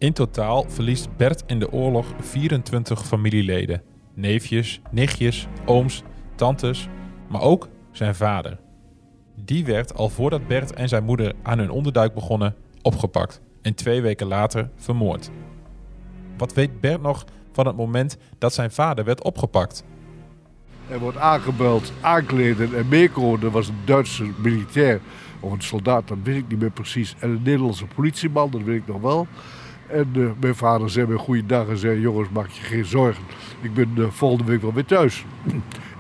In 0.03 0.13
totaal 0.13 0.65
verliest 0.69 1.17
Bert 1.17 1.43
in 1.47 1.59
de 1.59 1.73
oorlog 1.73 2.07
24 2.21 3.07
familieleden. 3.07 3.83
Neefjes, 4.15 4.81
nichtjes, 4.91 5.47
ooms, 5.65 6.03
tantes, 6.35 6.89
maar 7.29 7.41
ook 7.41 7.69
zijn 7.93 8.15
vader. 8.15 8.59
Die 9.37 9.65
werd 9.65 9.95
al 9.95 10.09
voordat 10.09 10.47
Bert 10.47 10.73
en 10.73 10.89
zijn 10.89 11.05
moeder 11.05 11.33
aan 11.43 11.59
hun 11.59 11.71
onderduik 11.71 12.15
begonnen 12.15 12.55
opgepakt 12.81 13.41
en 13.61 13.75
twee 13.75 14.03
weken 14.03 14.27
later 14.27 14.71
vermoord. 14.77 15.31
Wat 16.37 16.55
weet 16.55 16.81
Bert 16.81 17.03
nog 17.03 17.25
van 17.53 17.67
het 17.67 17.77
moment 17.77 18.17
dat 18.39 18.55
zijn 18.55 18.71
vader 18.71 19.05
werd 19.05 19.23
opgepakt? 19.23 19.85
Hij 20.87 20.99
wordt 20.99 21.19
aangebeld, 21.19 21.93
aankleden 22.01 22.77
en 22.77 22.89
meekomen. 22.89 23.43
Er 23.43 23.51
was 23.51 23.69
een 23.69 23.81
Duitse 23.85 24.31
militair 24.39 25.01
of 25.41 25.53
een 25.53 25.63
soldaat, 25.63 26.09
dat 26.09 26.19
weet 26.23 26.37
ik 26.37 26.49
niet 26.49 26.61
meer 26.61 26.71
precies. 26.71 27.15
En 27.19 27.31
een 27.31 27.43
Nederlandse 27.43 27.87
politieman, 27.87 28.51
dat 28.51 28.63
weet 28.63 28.81
ik 28.81 28.87
nog 28.87 29.01
wel. 29.01 29.27
En 29.93 30.09
uh, 30.17 30.31
mijn 30.41 30.55
vader 30.55 30.91
zei 30.91 31.07
me 31.07 31.19
goeiedag 31.19 31.69
en 31.69 31.77
zei: 31.77 32.01
Jongens, 32.01 32.29
maak 32.29 32.49
je 32.49 32.63
geen 32.63 32.85
zorgen. 32.85 33.25
Ik 33.61 33.75
ben 33.75 33.91
uh, 33.97 34.07
volgende 34.09 34.45
week 34.45 34.63
wel 34.63 34.73
weer 34.73 34.85
thuis. 34.85 35.25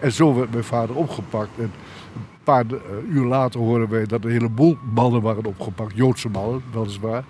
en 0.01 0.13
zo 0.13 0.35
werd 0.35 0.51
mijn 0.51 0.65
vader 0.65 0.97
opgepakt. 0.97 1.59
En 1.59 1.73
een 2.15 2.43
paar 2.45 2.65
uh, 2.73 2.79
uur 3.15 3.25
later 3.25 3.61
hoorden 3.61 3.89
wij 3.89 4.07
dat 4.07 4.25
een 4.25 4.31
heleboel 4.31 4.79
mannen 4.95 5.23
waren 5.23 5.45
opgepakt. 5.45 5.97
Joodse 5.97 6.29
mannen, 6.29 6.63
weliswaar. 6.73 7.25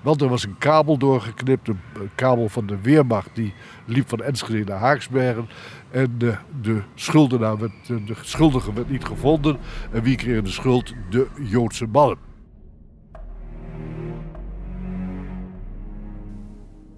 Want 0.00 0.20
er 0.20 0.28
was 0.28 0.44
een 0.44 0.58
kabel 0.58 0.98
doorgeknipt, 0.98 1.68
een, 1.68 1.80
een 1.94 2.10
kabel 2.14 2.48
van 2.48 2.66
de 2.66 2.80
Weermacht. 2.80 3.30
Die 3.32 3.52
liep 3.84 4.08
van 4.08 4.22
Enschede 4.22 4.64
naar 4.64 4.78
Haaksbergen. 4.78 5.48
En 5.90 6.14
de, 6.18 6.34
de, 6.60 6.80
schuldenaar 6.94 7.58
werd, 7.58 7.72
de 7.86 8.14
schuldige 8.20 8.72
werd 8.72 8.90
niet 8.90 9.04
gevonden. 9.04 9.58
En 9.92 10.02
wie 10.02 10.16
kreeg 10.16 10.42
de 10.42 10.50
schuld? 10.50 10.94
De 11.10 11.26
Joodse 11.42 11.86
mannen. 11.86 12.27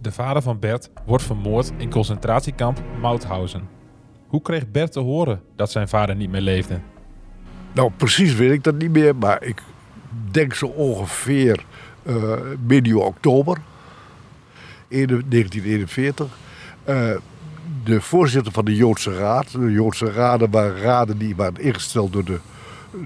De 0.03 0.13
vader 0.13 0.43
van 0.43 0.59
Bert 0.59 0.91
wordt 1.07 1.25
vermoord 1.25 1.73
in 1.77 1.91
concentratiekamp 1.91 2.83
Mauthausen. 3.01 3.69
Hoe 4.27 4.43
kreeg 4.43 4.71
Bert 4.71 4.93
te 4.93 5.01
horen 5.01 5.43
dat 5.57 5.71
zijn 5.71 5.89
vader 5.89 6.17
niet 6.17 6.31
meer 6.31 6.41
leefde? 6.41 6.81
Nou, 7.73 7.91
precies 7.97 8.35
weet 8.35 8.51
ik 8.51 8.65
dat 8.65 8.75
niet 8.75 8.91
meer, 8.91 9.17
maar 9.17 9.43
ik 9.43 9.63
denk 10.31 10.55
zo 10.55 10.67
ongeveer 10.67 11.65
uh, 12.03 12.33
medio 12.67 13.01
oktober 13.01 13.59
1941. 14.89 16.27
Uh, 16.89 17.11
de 17.85 18.01
voorzitter 18.01 18.53
van 18.53 18.65
de 18.65 18.75
Joodse 18.75 19.17
Raad, 19.17 19.51
de 19.53 19.71
Joodse 19.71 20.13
Raden 20.13 20.51
waren 20.51 20.81
raden 20.81 21.19
die 21.19 21.37
waren 21.37 21.63
ingesteld 21.63 22.13
door 22.13 22.25
de, 22.25 22.39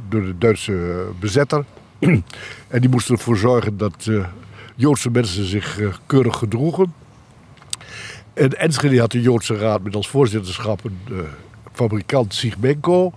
door 0.08 0.22
de 0.22 0.38
Duitse 0.38 1.06
bezetter. 1.20 1.64
en 2.68 2.80
die 2.80 2.90
moesten 2.90 3.14
ervoor 3.14 3.36
zorgen 3.36 3.76
dat 3.76 4.06
uh, 4.06 4.26
Joodse 4.74 5.10
mensen 5.10 5.44
zich 5.44 5.78
uh, 5.78 5.94
keurig 6.06 6.36
gedroegen. 6.36 6.94
En 8.34 8.58
Enschede 8.58 9.00
had 9.00 9.10
de 9.10 9.20
Joodse 9.20 9.56
Raad 9.56 9.82
met 9.82 9.94
als 9.94 10.08
voorzitterschap 10.08 10.84
een 10.84 10.98
uh, 11.10 11.18
fabrikant 11.72 12.34
Sigmenko. 12.34 13.12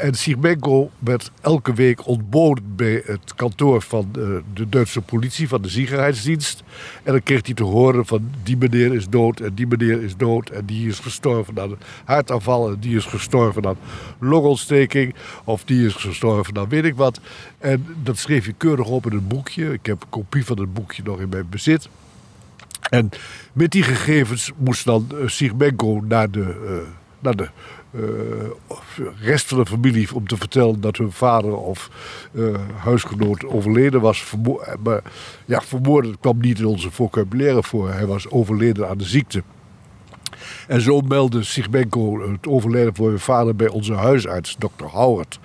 En 0.00 0.14
Sigmenko 0.14 0.90
werd 0.98 1.30
elke 1.40 1.72
week 1.72 2.06
ontboden 2.06 2.76
bij 2.76 3.02
het 3.06 3.34
kantoor 3.34 3.82
van 3.82 4.08
uh, 4.18 4.28
de 4.54 4.68
Duitse 4.68 5.00
politie, 5.00 5.48
van 5.48 5.62
de 5.62 5.68
Ziegerheidsdienst. 5.68 6.62
En 7.02 7.12
dan 7.12 7.22
kreeg 7.22 7.46
hij 7.46 7.54
te 7.54 7.64
horen 7.64 8.06
van 8.06 8.30
die 8.42 8.56
meneer 8.56 8.94
is 8.94 9.08
dood 9.08 9.40
en 9.40 9.54
die 9.54 9.66
meneer 9.66 10.02
is 10.02 10.16
dood. 10.16 10.50
En 10.50 10.64
die 10.64 10.88
is 10.88 10.98
gestorven 10.98 11.60
aan 11.60 11.70
een 11.70 11.78
hartaanval 12.04 12.68
en 12.68 12.76
die 12.80 12.96
is 12.96 13.04
gestorven 13.04 13.66
aan 13.66 13.76
longontsteking. 14.18 15.14
Of 15.44 15.64
die 15.64 15.86
is 15.86 15.94
gestorven 15.94 16.58
aan 16.58 16.68
weet 16.68 16.84
ik 16.84 16.94
wat. 16.94 17.20
En 17.58 17.86
dat 18.02 18.18
schreef 18.18 18.46
je 18.46 18.52
keurig 18.52 18.86
op 18.86 19.06
in 19.06 19.12
een 19.12 19.26
boekje. 19.26 19.72
Ik 19.72 19.86
heb 19.86 20.02
een 20.02 20.08
kopie 20.08 20.44
van 20.44 20.58
het 20.58 20.72
boekje 20.72 21.02
nog 21.02 21.20
in 21.20 21.28
mijn 21.28 21.48
bezit. 21.50 21.88
En 22.90 23.10
met 23.52 23.70
die 23.70 23.82
gegevens 23.82 24.52
moest 24.56 24.84
dan 24.84 25.06
uh, 25.12 26.00
naar 26.02 26.30
de, 26.30 26.56
uh, 26.64 26.88
naar 27.18 27.36
de 27.36 27.48
rest 29.20 29.48
van 29.48 29.58
de 29.58 29.66
familie 29.66 30.14
om 30.14 30.26
te 30.26 30.36
vertellen 30.36 30.80
dat 30.80 30.96
hun 30.96 31.12
vader 31.12 31.56
of 31.56 31.90
uh, 32.32 32.54
huisgenoot 32.76 33.44
overleden 33.44 34.00
was. 34.00 34.22
Vermo 34.22 34.60
maar 34.82 35.02
ja, 35.44 35.60
vermoorden 35.60 36.18
kwam 36.20 36.40
niet 36.40 36.58
in 36.58 36.66
onze 36.66 36.90
vocabulaire 36.90 37.62
voor. 37.62 37.92
Hij 37.92 38.06
was 38.06 38.30
overleden 38.30 38.88
aan 38.88 38.98
de 38.98 39.04
ziekte. 39.04 39.42
En 40.66 40.80
zo 40.80 41.00
meldde 41.00 41.42
Sigmenko 41.42 42.30
het 42.30 42.46
overlijden 42.46 42.94
van 42.94 43.06
mijn 43.06 43.18
vader 43.18 43.56
bij 43.56 43.68
onze 43.68 43.94
huisarts, 43.94 44.56
dokter 44.58 44.86
Howard. 44.86 45.38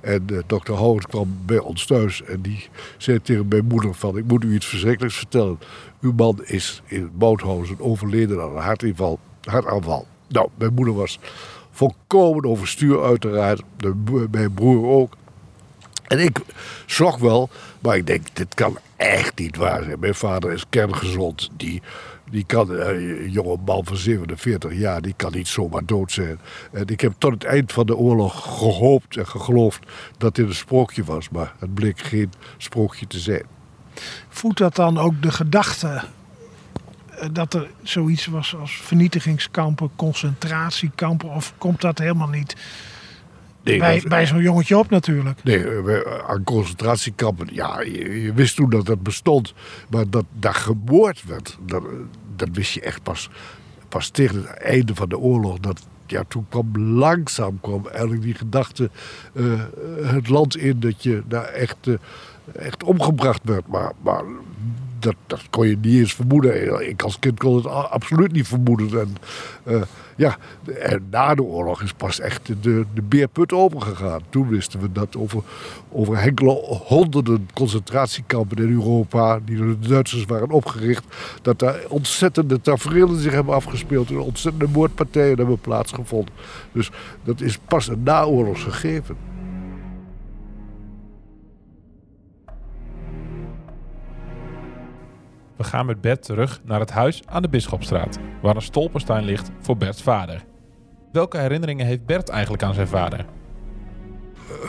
En 0.00 0.26
dokter 0.46 0.74
Howard 0.74 1.06
kwam 1.06 1.38
bij 1.46 1.58
ons 1.58 1.86
thuis 1.86 2.22
en 2.22 2.40
die 2.40 2.68
zei 2.96 3.22
tegen 3.22 3.48
mijn 3.48 3.64
moeder 3.64 3.94
van... 3.94 4.16
ik 4.16 4.24
moet 4.24 4.44
u 4.44 4.54
iets 4.54 4.66
verschrikkelijks 4.66 5.16
vertellen. 5.16 5.58
Uw 6.00 6.12
man 6.12 6.40
is 6.44 6.82
in 6.86 7.10
Mauthausen 7.18 7.80
overleden 7.80 8.42
aan 8.42 8.56
een 8.56 9.18
hartaanval. 9.40 10.06
Nou, 10.28 10.48
mijn 10.58 10.74
moeder 10.74 10.94
was 10.94 11.18
volkomen 11.76 12.44
overstuur 12.44 13.04
uiteraard. 13.04 13.62
De, 13.76 14.26
mijn 14.30 14.52
broer 14.54 14.86
ook. 14.88 15.16
En 16.06 16.18
ik 16.18 16.40
schrok 16.86 17.18
wel, 17.18 17.50
maar 17.80 17.96
ik 17.96 18.06
denk, 18.06 18.36
dit 18.36 18.54
kan 18.54 18.78
echt 18.96 19.38
niet 19.38 19.56
waar 19.56 19.82
zijn. 19.84 20.00
Mijn 20.00 20.14
vader 20.14 20.52
is 20.52 20.64
kerngezond. 20.68 21.50
Die, 21.56 21.82
die 22.30 22.44
kan, 22.46 22.70
een 22.70 23.30
jonge 23.30 23.56
man 23.64 23.84
van 23.84 23.96
47 23.96 24.74
jaar, 24.74 25.02
die 25.02 25.14
kan 25.16 25.32
niet 25.32 25.48
zomaar 25.48 25.84
dood 25.84 26.12
zijn. 26.12 26.38
En 26.72 26.86
ik 26.86 27.00
heb 27.00 27.12
tot 27.18 27.32
het 27.32 27.44
eind 27.44 27.72
van 27.72 27.86
de 27.86 27.96
oorlog 27.96 28.58
gehoopt 28.58 29.16
en 29.16 29.26
geloofd 29.26 29.86
dat 30.18 30.34
dit 30.34 30.46
een 30.46 30.54
sprookje 30.54 31.04
was. 31.04 31.28
Maar 31.28 31.54
het 31.58 31.74
bleek 31.74 31.98
geen 32.00 32.32
sprookje 32.56 33.06
te 33.06 33.18
zijn. 33.18 33.44
Voedt 34.28 34.58
dat 34.58 34.74
dan 34.74 34.98
ook 34.98 35.22
de 35.22 35.30
gedachte 35.30 36.02
dat 37.32 37.54
er 37.54 37.70
zoiets 37.82 38.26
was 38.26 38.56
als 38.56 38.72
vernietigingskampen, 38.76 39.90
concentratiekampen, 39.96 41.28
of 41.28 41.54
komt 41.58 41.80
dat 41.80 41.98
helemaal 41.98 42.28
niet 42.28 42.56
nee, 43.62 43.78
bij, 43.78 44.00
dat, 44.00 44.08
bij 44.08 44.26
zo'n 44.26 44.42
jongetje 44.42 44.78
op 44.78 44.90
natuurlijk? 44.90 45.44
Nee, 45.44 45.64
aan 46.26 46.44
concentratiekampen, 46.44 47.48
ja, 47.52 47.80
je, 47.80 48.22
je, 48.22 48.32
wist 48.32 48.56
toen 48.56 48.70
dat 48.70 48.86
dat 48.86 49.02
bestond, 49.02 49.54
maar 49.90 50.10
dat 50.10 50.24
daar 50.32 50.54
geboord 50.54 51.24
werd, 51.24 51.58
dat, 51.66 51.82
dat 52.36 52.48
wist 52.52 52.72
je 52.72 52.80
echt 52.80 53.02
pas, 53.02 53.30
pas 53.88 54.08
tegen 54.08 54.36
het 54.36 54.46
einde 54.46 54.94
van 54.94 55.08
de 55.08 55.18
oorlog. 55.18 55.58
Dat, 55.58 55.86
ja, 56.06 56.24
toen 56.28 56.46
kwam 56.48 56.78
langzaam 56.78 57.60
kwam 57.60 57.86
eigenlijk 57.86 58.22
die 58.22 58.34
gedachte 58.34 58.90
uh, 59.32 59.62
het 60.02 60.28
land 60.28 60.56
in 60.56 60.80
dat 60.80 61.02
je 61.02 61.22
daar 61.26 61.44
echt, 61.44 61.86
uh, 61.86 61.94
echt 62.52 62.82
omgebracht 62.82 63.40
werd. 63.44 63.66
Maar, 63.66 63.92
maar 64.02 64.22
dat, 65.06 65.16
dat 65.26 65.42
kon 65.50 65.68
je 65.68 65.76
niet 65.76 65.98
eens 65.98 66.14
vermoeden. 66.14 66.88
Ik 66.88 67.02
als 67.02 67.18
kind 67.18 67.38
kon 67.38 67.56
het 67.56 67.66
absoluut 67.66 68.32
niet 68.32 68.48
vermoeden. 68.48 69.00
En, 69.00 69.16
uh, 69.64 69.82
ja, 70.16 70.36
en 70.80 71.06
na 71.10 71.34
de 71.34 71.42
oorlog 71.42 71.82
is 71.82 71.92
pas 71.92 72.20
echt 72.20 72.46
de, 72.46 72.84
de 72.94 73.02
beerput 73.02 73.52
opengegaan. 73.52 74.20
Toen 74.28 74.48
wisten 74.48 74.80
we 74.80 74.92
dat 74.92 75.16
over, 75.16 75.42
over 75.90 76.16
enkele 76.16 76.50
honderden 76.84 77.48
concentratiekampen 77.54 78.56
in 78.56 78.72
Europa... 78.72 79.40
die 79.44 79.56
door 79.56 79.80
de 79.80 79.88
Duitsers 79.88 80.24
waren 80.24 80.50
opgericht... 80.50 81.04
dat 81.42 81.58
daar 81.58 81.80
ontzettende 81.88 82.60
tafereelen 82.60 83.20
zich 83.20 83.32
hebben 83.32 83.54
afgespeeld... 83.54 84.10
en 84.10 84.18
ontzettende 84.18 84.68
moordpartijen 84.72 85.36
hebben 85.36 85.60
plaatsgevonden. 85.60 86.34
Dus 86.72 86.90
dat 87.24 87.40
is 87.40 87.58
pas 87.58 87.88
een 87.88 88.02
naoorlogs 88.02 88.62
gegeven. 88.62 89.16
We 95.56 95.64
gaan 95.64 95.86
met 95.86 96.00
Bert 96.00 96.22
terug 96.22 96.60
naar 96.64 96.80
het 96.80 96.90
huis 96.90 97.22
aan 97.26 97.42
de 97.42 97.48
Bisschopstraat, 97.48 98.18
waar 98.42 98.56
een 98.56 98.62
stolperstein 98.62 99.24
ligt 99.24 99.50
voor 99.60 99.76
Berts 99.76 100.02
vader. 100.02 100.44
Welke 101.12 101.38
herinneringen 101.38 101.86
heeft 101.86 102.06
Bert 102.06 102.28
eigenlijk 102.28 102.62
aan 102.62 102.74
zijn 102.74 102.88
vader? 102.88 103.24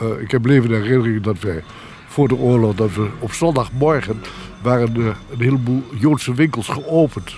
Uh, 0.02 0.20
ik 0.20 0.30
heb 0.30 0.44
levende 0.44 0.76
herinneringen 0.76 1.22
dat 1.22 1.38
wij 1.38 1.62
voor 2.06 2.28
de 2.28 2.36
oorlog, 2.36 2.74
dat 2.74 2.94
we 2.94 3.10
op 3.18 3.32
zondagmorgen 3.32 4.20
waren 4.62 4.96
uh, 4.96 5.06
een 5.06 5.40
heleboel 5.40 5.82
Joodse 5.94 6.34
winkels 6.34 6.68
geopend. 6.68 7.34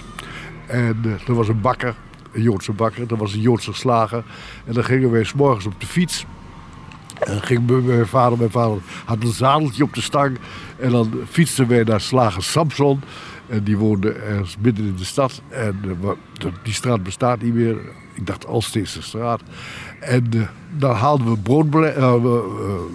En 0.66 1.02
uh, 1.04 1.28
er 1.28 1.35
was 1.35 1.49
een 1.49 1.61
bakker, 1.61 1.95
een 2.33 2.42
Joodse 2.42 2.73
bakker, 2.73 3.11
er 3.11 3.16
was 3.16 3.35
een 3.35 3.40
Joodse 3.40 3.73
slager. 3.73 4.25
En 4.66 4.75
dan 4.75 4.85
gingen 4.85 5.11
wij 5.11 5.25
s 5.25 5.35
morgens 5.35 5.66
op 5.66 5.80
de 5.80 5.87
fiets 5.87 6.26
en 7.21 7.42
ging 7.42 7.85
mijn 7.87 8.07
vader, 8.07 8.38
mijn 8.38 8.50
vader 8.50 8.78
had 9.04 9.23
een 9.23 9.33
zadeltje 9.33 9.83
op 9.83 9.95
de 9.95 10.00
stang. 10.00 10.38
En 10.78 10.90
dan 10.90 11.12
fietsten 11.28 11.69
wij 11.69 11.83
naar 11.83 12.00
slager 12.00 12.42
Samson. 12.42 13.02
En 13.50 13.64
die 13.64 13.78
woonde 13.78 14.12
ergens 14.12 14.57
midden 14.61 14.87
in 14.87 14.97
de 14.97 15.04
stad. 15.04 15.42
En 15.49 15.80
uh, 15.85 16.11
die 16.62 16.73
straat 16.73 17.02
bestaat 17.02 17.42
niet 17.42 17.54
meer. 17.54 17.76
Ik 18.14 18.26
dacht 18.26 18.47
Alsteegse 18.47 19.02
straat. 19.02 19.40
En 20.00 20.26
uh, 20.35 20.49
dan 20.76 20.95
haalden 20.95 21.26
we 21.26 21.38
brood, 21.38 21.75
uh, 21.75 22.14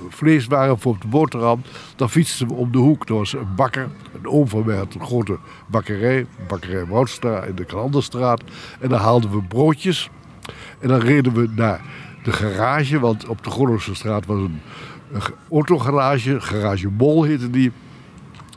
vleeswaren 0.09 0.79
voor 0.79 0.93
op 0.93 1.01
de 1.01 1.07
boterham. 1.07 1.61
Dan 1.95 2.09
fietsten 2.09 2.47
we 2.47 2.53
om 2.53 2.71
de 2.71 2.77
hoek. 2.77 3.09
Er 3.09 3.15
was 3.15 3.33
een 3.33 3.55
bakker. 3.55 3.89
Een 4.13 4.27
oom 4.27 4.47
van 4.47 4.65
mij 4.65 4.75
had 4.75 4.93
een 4.93 5.05
grote 5.05 5.37
bakkerij. 5.67 6.25
Bakkerij 6.47 6.85
Woudstra 6.85 7.43
in 7.43 7.55
de 7.55 7.65
Klanderstraat. 7.65 8.43
En 8.79 8.89
dan 8.89 8.99
haalden 8.99 9.31
we 9.31 9.41
broodjes. 9.41 10.09
En 10.79 10.87
dan 10.87 10.99
reden 10.99 11.33
we 11.33 11.49
naar 11.55 11.81
de 12.23 12.31
garage. 12.31 12.99
Want 12.99 13.27
op 13.27 13.43
de 13.43 13.49
Groningse 13.49 13.95
straat 13.95 14.25
was 14.25 14.39
een, 14.39 14.61
een 15.11 15.21
autogarage. 15.51 16.41
Garage 16.41 16.89
Mol 16.97 17.23
heette 17.23 17.49
die. 17.49 17.71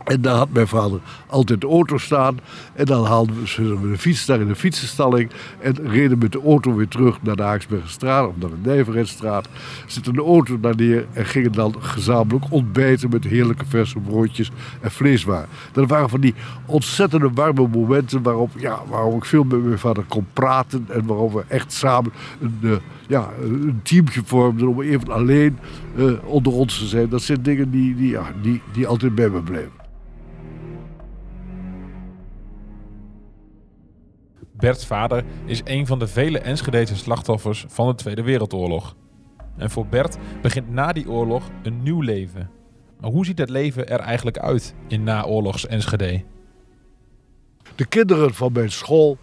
En 0.09 0.21
daar 0.21 0.37
had 0.37 0.49
mijn 0.53 0.69
vader 0.69 1.00
altijd 1.27 1.61
de 1.61 1.67
auto 1.67 1.99
staan. 1.99 2.38
En 2.75 2.85
dan 2.85 3.05
haalden 3.05 3.35
we 3.35 3.91
de 3.91 3.99
fiets 3.99 4.27
daar 4.27 4.41
in 4.41 4.49
de 4.49 4.55
fietsenstalling. 4.55 5.31
En 5.61 5.88
reden 5.88 6.19
met 6.19 6.33
de 6.33 6.43
auto 6.45 6.75
weer 6.75 6.88
terug 6.88 7.23
naar 7.23 7.37
de 7.37 7.43
Haaksbergenstraat 7.43 8.29
of 8.29 8.37
naar 8.37 8.50
de 8.50 8.69
Nijverheidsstraat. 8.69 9.49
Zitten 9.87 10.12
de 10.12 10.23
auto 10.23 10.61
daar 10.61 10.77
neer 10.77 11.07
en 11.12 11.27
gingen 11.27 11.53
dan 11.53 11.75
gezamenlijk 11.79 12.45
ontbijten 12.50 13.11
met 13.11 13.25
heerlijke 13.25 13.65
verse 13.67 13.99
broodjes 13.99 14.50
en 14.81 14.91
vleeswaren. 14.91 15.49
Dat 15.73 15.88
waren 15.88 16.09
van 16.09 16.21
die 16.21 16.35
ontzettende 16.67 17.31
warme 17.35 17.69
momenten 17.69 18.23
waarop, 18.23 18.50
ja, 18.57 18.83
waarop 18.88 19.17
ik 19.17 19.25
veel 19.25 19.45
met 19.45 19.65
mijn 19.65 19.79
vader 19.79 20.05
kon 20.09 20.27
praten. 20.33 20.87
En 20.88 21.07
waarop 21.07 21.33
we 21.33 21.45
echt 21.49 21.73
samen 21.73 22.12
een, 22.41 22.59
uh, 22.61 22.77
ja, 23.07 23.29
een 23.43 23.81
teamje 23.83 24.21
vormden 24.25 24.69
om 24.69 24.83
even 24.83 25.12
alleen 25.12 25.59
uh, 25.97 26.12
onder 26.25 26.53
ons 26.53 26.79
te 26.79 26.87
zijn. 26.87 27.09
Dat 27.09 27.23
zijn 27.23 27.43
dingen 27.43 27.71
die, 27.71 27.97
die, 27.97 28.11
ja, 28.11 28.33
die, 28.43 28.62
die 28.73 28.87
altijd 28.87 29.15
bij 29.15 29.29
me 29.29 29.41
blijven. 29.41 29.79
Bert's 34.59 34.87
vader 34.87 35.25
is 35.45 35.61
een 35.65 35.87
van 35.87 35.99
de 35.99 36.09
vele 36.09 36.38
Enschedese 36.38 36.97
slachtoffers 36.97 37.65
van 37.69 37.88
de 37.88 37.95
Tweede 37.95 38.23
Wereldoorlog. 38.23 38.97
En 39.57 39.71
voor 39.71 39.87
Bert 39.87 40.17
begint 40.43 40.71
na 40.71 40.93
die 40.93 41.11
oorlog 41.11 41.50
een 41.62 41.83
nieuw 41.83 42.00
leven. 42.00 42.50
Maar 43.00 43.11
hoe 43.11 43.25
ziet 43.25 43.38
het 43.38 43.50
leven 43.50 43.88
er 43.88 44.00
eigenlijk 44.00 44.38
uit 44.38 44.75
in 44.88 45.03
naoorlogs 45.03 45.67
Enschede? 45.67 46.25
De 47.75 47.87
kinderen 47.87 48.35
van 48.35 48.53
mijn 48.53 48.71
school 48.71 49.19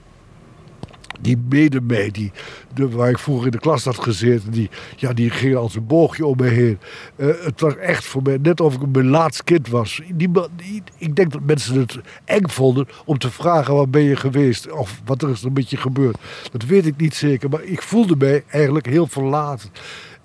die 1.22 1.38
mede 1.50 1.82
mee, 1.82 2.12
die, 2.12 2.32
de, 2.74 2.90
waar 2.90 3.10
ik 3.10 3.20
vroeger 3.20 3.46
in 3.46 3.52
de 3.52 3.60
klas 3.60 3.86
had 3.86 4.00
gezeten, 4.00 4.52
die, 4.52 4.70
ja, 4.96 5.14
die 5.14 5.30
gingen 5.30 5.58
als 5.58 5.76
een 5.76 5.88
boogje 5.88 6.26
om 6.26 6.38
me 6.38 6.48
heen. 6.48 6.80
Uh, 7.16 7.28
het 7.44 7.62
was 7.62 7.76
echt 7.76 8.06
voor 8.06 8.22
mij 8.22 8.38
net 8.42 8.62
of 8.62 8.74
ik 8.76 8.88
mijn 8.92 9.10
laatste 9.10 9.44
kind 9.44 9.68
was. 9.68 10.02
Die, 10.14 10.32
die, 10.56 10.84
ik 10.98 11.16
denk 11.16 11.32
dat 11.32 11.42
mensen 11.46 11.80
het 11.80 12.00
eng 12.26 12.48
vonden 12.48 12.88
om 13.06 13.18
te 13.18 13.32
vragen 13.32 13.76
waar 13.76 13.90
ben 13.90 14.04
je 14.04 14.16
geweest 14.16 14.72
of 14.72 15.02
wat 15.06 15.22
er 15.22 15.30
is 15.30 15.44
er 15.44 15.52
met 15.52 15.70
je 15.70 15.78
gebeurd. 15.78 16.18
Dat 16.52 16.66
weet 16.66 16.86
ik 16.86 16.98
niet 16.98 17.16
zeker, 17.16 17.50
maar 17.50 17.64
ik 17.64 17.82
voelde 17.82 18.16
mij 18.16 18.44
eigenlijk 18.48 18.86
heel 18.86 19.08
verlaten. 19.08 19.70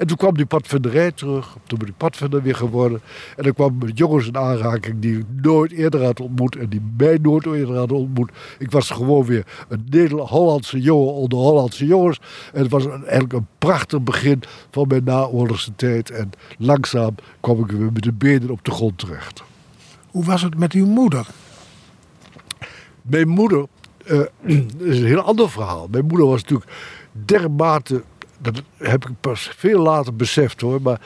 En 0.00 0.06
toen 0.06 0.16
kwam 0.16 0.34
die 0.34 0.46
padvinderij 0.46 1.12
terug. 1.12 1.56
Toen 1.66 1.78
ben 1.78 1.88
ik 1.88 1.96
padvinder 1.96 2.42
weer 2.42 2.54
geworden. 2.54 3.00
En 3.36 3.42
dan 3.42 3.52
kwam 3.52 3.74
ik 3.74 3.82
met 3.84 3.98
jongens 3.98 4.26
in 4.26 4.36
aanraking 4.36 5.00
die 5.00 5.18
ik 5.18 5.24
nooit 5.42 5.72
eerder 5.72 6.04
had 6.04 6.20
ontmoet. 6.20 6.56
En 6.56 6.68
die 6.68 6.80
mij 6.96 7.18
nooit 7.22 7.46
eerder 7.46 7.76
hadden 7.76 7.96
ontmoet. 7.96 8.30
Ik 8.58 8.70
was 8.70 8.90
gewoon 8.90 9.24
weer 9.24 9.46
een 9.68 9.86
Nederland-Hollandse 9.90 10.80
jongen 10.80 11.12
onder 11.12 11.38
Hollandse 11.38 11.86
jongens. 11.86 12.20
En 12.52 12.62
het 12.62 12.70
was 12.70 12.86
eigenlijk 12.86 13.32
een 13.32 13.46
prachtig 13.58 14.02
begin 14.02 14.42
van 14.70 14.88
mijn 14.88 15.04
naoorlogse 15.04 15.74
tijd. 15.76 16.10
En 16.10 16.30
langzaam 16.58 17.14
kwam 17.40 17.60
ik 17.60 17.70
weer 17.70 17.92
met 17.92 18.02
de 18.02 18.12
benen 18.12 18.50
op 18.50 18.64
de 18.64 18.70
grond 18.70 18.98
terecht. 18.98 19.42
Hoe 20.10 20.24
was 20.24 20.42
het 20.42 20.58
met 20.58 20.72
uw 20.72 20.86
moeder? 20.86 21.26
Mijn 23.02 23.28
moeder, 23.28 23.66
uh, 24.06 24.20
is 24.90 24.98
een 24.98 25.06
heel 25.06 25.20
ander 25.20 25.50
verhaal. 25.50 25.88
Mijn 25.90 26.06
moeder 26.06 26.26
was 26.26 26.42
natuurlijk 26.42 26.70
dermate 27.12 28.02
dat 28.42 28.62
heb 28.76 29.08
ik 29.08 29.14
pas 29.20 29.50
veel 29.56 29.82
later 29.82 30.16
beseft 30.16 30.60
hoor, 30.60 30.82
maar 30.82 31.00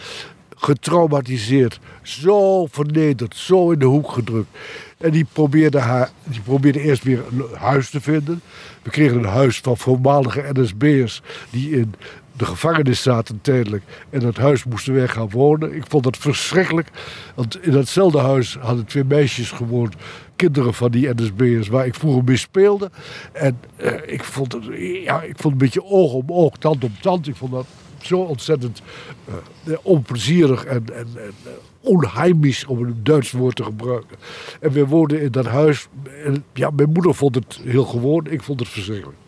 getraumatiseerd. 0.56 1.80
Zo 2.02 2.66
vernederd, 2.66 3.36
zo 3.36 3.70
in 3.70 3.78
de 3.78 3.84
hoek 3.84 4.10
gedrukt. 4.10 4.48
En 4.98 5.10
die 5.10 5.26
probeerde, 5.32 5.78
haar, 5.78 6.10
die 6.22 6.40
probeerde 6.40 6.80
eerst 6.80 7.02
weer 7.02 7.22
een 7.30 7.44
huis 7.54 7.90
te 7.90 8.00
vinden. 8.00 8.40
We 8.82 8.90
kregen 8.90 9.18
een 9.18 9.24
huis 9.24 9.58
van 9.58 9.76
voormalige 9.76 10.44
NSB'ers 10.52 11.22
die 11.50 11.70
in 11.70 11.94
de 12.36 12.44
gevangenis 12.44 13.02
zaten 13.02 13.40
tijdelijk. 13.40 13.82
En 14.10 14.20
dat 14.20 14.36
huis 14.36 14.64
moesten 14.64 14.94
wij 14.94 15.08
gaan 15.08 15.30
wonen. 15.30 15.74
Ik 15.74 15.84
vond 15.88 16.04
dat 16.04 16.16
verschrikkelijk. 16.16 16.88
Want 17.34 17.62
in 17.62 17.72
datzelfde 17.72 18.18
huis 18.18 18.56
hadden 18.60 18.84
twee 18.84 19.04
meisjes 19.04 19.50
gewoond. 19.50 19.94
Kinderen 20.36 20.74
van 20.74 20.90
die 20.90 21.14
NSB'ers 21.14 21.68
waar 21.68 21.86
ik 21.86 21.94
vroeger 21.94 22.24
mee 22.24 22.36
speelde. 22.36 22.90
En 23.32 23.58
uh, 23.76 23.92
ik, 24.06 24.24
vond 24.24 24.52
het, 24.52 24.64
ja, 25.04 25.22
ik 25.22 25.38
vond 25.38 25.52
een 25.52 25.58
beetje 25.58 25.84
oog 25.84 26.12
om 26.12 26.24
oog, 26.26 26.56
tand 26.56 26.84
om 26.84 26.94
tand. 27.00 27.28
Ik 27.28 27.36
vond 27.36 27.52
dat 27.52 27.66
zo 28.02 28.18
ontzettend 28.18 28.82
uh, 29.64 29.74
onplezierig 29.82 30.64
en, 30.64 30.84
en, 30.94 31.06
en 31.16 31.32
onheimisch, 31.80 32.64
om 32.64 32.82
een 32.82 33.00
Duits 33.02 33.32
woord 33.32 33.56
te 33.56 33.64
gebruiken. 33.64 34.16
En 34.60 34.70
we 34.70 34.86
woonden 34.86 35.20
in 35.20 35.30
dat 35.30 35.46
huis. 35.46 35.88
Ja, 36.52 36.70
mijn 36.70 36.92
moeder 36.92 37.14
vond 37.14 37.34
het 37.34 37.60
heel 37.62 37.84
gewoon. 37.84 38.26
Ik 38.26 38.42
vond 38.42 38.60
het 38.60 38.68
verschrikkelijk. 38.68 39.18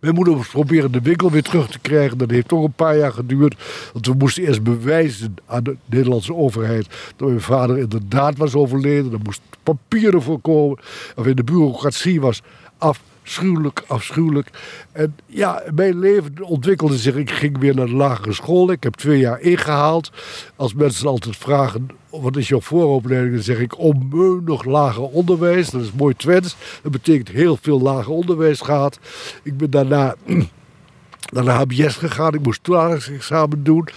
Mijn 0.00 0.14
moeder 0.14 0.48
proberen 0.50 0.92
de 0.92 1.00
winkel 1.00 1.30
weer 1.30 1.42
terug 1.42 1.70
te 1.70 1.78
krijgen. 1.78 2.18
Dat 2.18 2.30
heeft 2.30 2.48
toch 2.48 2.64
een 2.64 2.72
paar 2.72 2.96
jaar 2.96 3.12
geduurd. 3.12 3.54
Want 3.92 4.06
we 4.06 4.14
moesten 4.18 4.42
eerst 4.42 4.62
bewijzen 4.62 5.34
aan 5.46 5.62
de 5.62 5.76
Nederlandse 5.84 6.34
overheid 6.34 6.86
dat 7.16 7.28
mijn 7.28 7.40
vader 7.40 7.78
inderdaad 7.78 8.36
was 8.36 8.54
overleden. 8.54 9.12
Er 9.12 9.18
moest 9.22 9.40
papieren 9.62 10.22
voor 10.22 10.40
komen. 10.40 10.78
Of 11.16 11.26
in 11.26 11.36
de 11.36 11.44
bureaucratie 11.44 12.20
was 12.20 12.42
af 12.78 13.00
afschuwelijk, 13.30 13.82
afschuwelijk. 13.86 14.50
En 14.92 15.16
ja, 15.26 15.62
mijn 15.74 15.98
leven 15.98 16.42
ontwikkelde 16.42 16.98
zich. 16.98 17.14
Ik 17.14 17.30
ging 17.30 17.58
weer 17.58 17.74
naar 17.74 17.86
de 17.86 17.92
lagere 17.92 18.32
school. 18.32 18.70
Ik 18.70 18.82
heb 18.82 18.94
twee 18.94 19.18
jaar 19.18 19.40
ingehaald. 19.40 20.10
Als 20.56 20.74
mensen 20.74 21.08
altijd 21.08 21.36
vragen, 21.36 21.88
wat 22.10 22.36
is 22.36 22.48
jouw 22.48 22.60
vooropleiding? 22.60 23.34
Dan 23.34 23.42
zeg 23.42 23.58
ik 23.58 23.78
onmeunig 23.78 24.64
lager 24.64 25.02
onderwijs. 25.02 25.70
Dat 25.70 25.82
is 25.82 25.92
mooi 25.92 26.14
Twents. 26.14 26.56
Dat 26.82 26.92
betekent 26.92 27.28
heel 27.28 27.58
veel 27.60 27.80
lager 27.80 28.12
onderwijs 28.12 28.60
gehad. 28.60 28.98
Ik 29.42 29.56
ben 29.56 29.70
daarna 29.70 30.14
naar 31.32 31.44
de 31.44 31.50
HBS 31.50 31.96
gegaan. 31.96 32.34
Ik 32.34 32.42
moest 32.42 32.64
toelatingsexamen 32.64 33.64
doen. 33.64 33.88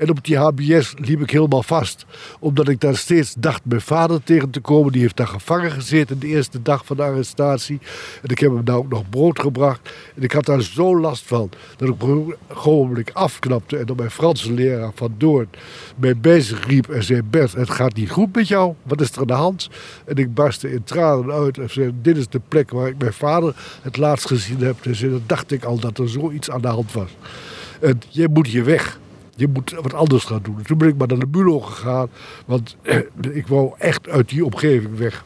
En 0.00 0.10
op 0.10 0.24
die 0.24 0.36
HBS 0.36 0.94
liep 0.96 1.20
ik 1.20 1.30
helemaal 1.30 1.62
vast. 1.62 2.06
Omdat 2.38 2.68
ik 2.68 2.80
daar 2.80 2.96
steeds 2.96 3.34
dacht 3.38 3.64
mijn 3.64 3.80
vader 3.80 4.22
tegen 4.22 4.50
te 4.50 4.60
komen. 4.60 4.92
Die 4.92 5.00
heeft 5.00 5.16
daar 5.16 5.26
gevangen 5.26 5.70
gezeten 5.70 6.18
de 6.18 6.26
eerste 6.26 6.62
dag 6.62 6.86
van 6.86 6.96
de 6.96 7.02
arrestatie. 7.02 7.78
En 8.22 8.28
ik 8.28 8.38
heb 8.38 8.50
hem 8.50 8.64
daar 8.64 8.76
ook 8.76 8.88
nog 8.88 9.08
brood 9.08 9.40
gebracht. 9.40 9.90
En 10.16 10.22
ik 10.22 10.32
had 10.32 10.44
daar 10.44 10.62
zo 10.62 11.00
last 11.00 11.22
van. 11.26 11.50
Dat 11.76 11.88
ik 11.88 11.94
gewoon 12.48 13.04
afknapte. 13.12 13.76
En 13.76 13.86
dat 13.86 13.96
mijn 13.96 14.10
Franse 14.10 14.52
leraar 14.52 14.90
van 14.94 15.14
Doorn 15.18 15.48
mij 15.96 16.40
zich 16.40 16.66
riep 16.66 16.88
en 16.88 17.02
zei... 17.02 17.22
Bert, 17.22 17.52
het 17.52 17.70
gaat 17.70 17.94
niet 17.94 18.10
goed 18.10 18.34
met 18.34 18.48
jou. 18.48 18.74
Wat 18.82 19.00
is 19.00 19.12
er 19.12 19.20
aan 19.20 19.26
de 19.26 19.32
hand? 19.32 19.68
En 20.04 20.16
ik 20.16 20.34
barstte 20.34 20.72
in 20.72 20.84
tranen 20.84 21.32
uit 21.32 21.58
en 21.58 21.70
zei... 21.70 21.92
Dit 22.02 22.16
is 22.16 22.28
de 22.28 22.40
plek 22.48 22.70
waar 22.70 22.88
ik 22.88 22.98
mijn 22.98 23.12
vader 23.12 23.54
het 23.82 23.96
laatst 23.96 24.26
gezien 24.26 24.60
heb. 24.60 24.82
Dus 24.82 25.00
dan 25.00 25.22
dacht 25.26 25.52
ik 25.52 25.64
al 25.64 25.78
dat 25.78 25.98
er 25.98 26.08
zoiets 26.08 26.50
aan 26.50 26.60
de 26.60 26.68
hand 26.68 26.92
was. 26.92 27.10
En 27.80 28.00
jij 28.08 28.28
moet 28.28 28.46
hier 28.46 28.64
weg 28.64 28.98
je 29.40 29.48
moet 29.48 29.70
wat 29.70 29.94
anders 29.94 30.24
gaan 30.24 30.40
doen. 30.42 30.62
Toen 30.62 30.78
ben 30.78 30.88
ik 30.88 30.96
maar 30.96 31.08
naar 31.08 31.18
de 31.18 31.26
Bulo 31.26 31.60
gegaan, 31.60 32.08
want 32.46 32.76
ik 33.30 33.46
wou 33.46 33.72
echt 33.78 34.08
uit 34.08 34.28
die 34.28 34.44
omgeving 34.44 34.98
weg. 34.98 35.24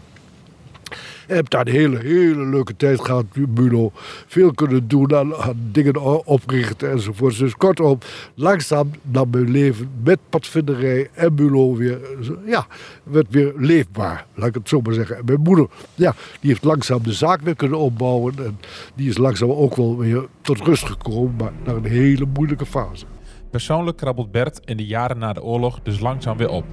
Ik 1.26 1.34
heb 1.34 1.50
daar 1.50 1.66
een 1.66 1.72
hele, 1.72 1.98
hele 1.98 2.44
leuke 2.44 2.76
tijd 2.76 3.00
gehad, 3.00 3.24
Bulo. 3.48 3.90
Veel 4.26 4.52
kunnen 4.52 4.88
doen, 4.88 5.14
aan, 5.14 5.32
dingen 5.72 6.24
oprichten 6.26 6.90
enzovoort. 6.90 7.38
Dus 7.38 7.56
kortom, 7.56 7.98
langzaam 8.34 8.90
nam 9.02 9.30
mijn 9.30 9.50
leven 9.50 9.88
met 10.02 10.18
padvinderij 10.28 11.10
en 11.12 11.34
Bulo 11.34 11.74
weer, 11.74 11.98
ja, 12.46 12.66
werd 13.02 13.26
weer 13.30 13.52
leefbaar. 13.56 14.26
Laat 14.34 14.48
ik 14.48 14.54
het 14.54 14.68
zo 14.68 14.80
maar 14.80 14.94
zeggen. 14.94 15.16
En 15.16 15.24
mijn 15.24 15.40
moeder, 15.40 15.66
ja, 15.94 16.14
die 16.40 16.50
heeft 16.50 16.64
langzaam 16.64 17.02
de 17.02 17.12
zaak 17.12 17.40
weer 17.40 17.56
kunnen 17.56 17.78
opbouwen. 17.78 18.34
En 18.38 18.58
die 18.94 19.08
is 19.08 19.18
langzaam 19.18 19.50
ook 19.50 19.76
wel 19.76 19.98
weer 19.98 20.26
tot 20.40 20.60
rust 20.60 20.84
gekomen, 20.84 21.34
maar 21.38 21.52
naar 21.64 21.76
een 21.76 21.84
hele 21.84 22.26
moeilijke 22.34 22.66
fase. 22.66 23.04
Persoonlijk 23.54 23.96
krabbelt 23.96 24.30
Bert 24.30 24.60
in 24.64 24.76
de 24.76 24.86
jaren 24.86 25.18
na 25.18 25.32
de 25.32 25.42
oorlog 25.42 25.80
dus 25.82 26.00
langzaam 26.00 26.36
weer 26.36 26.48
op. 26.48 26.64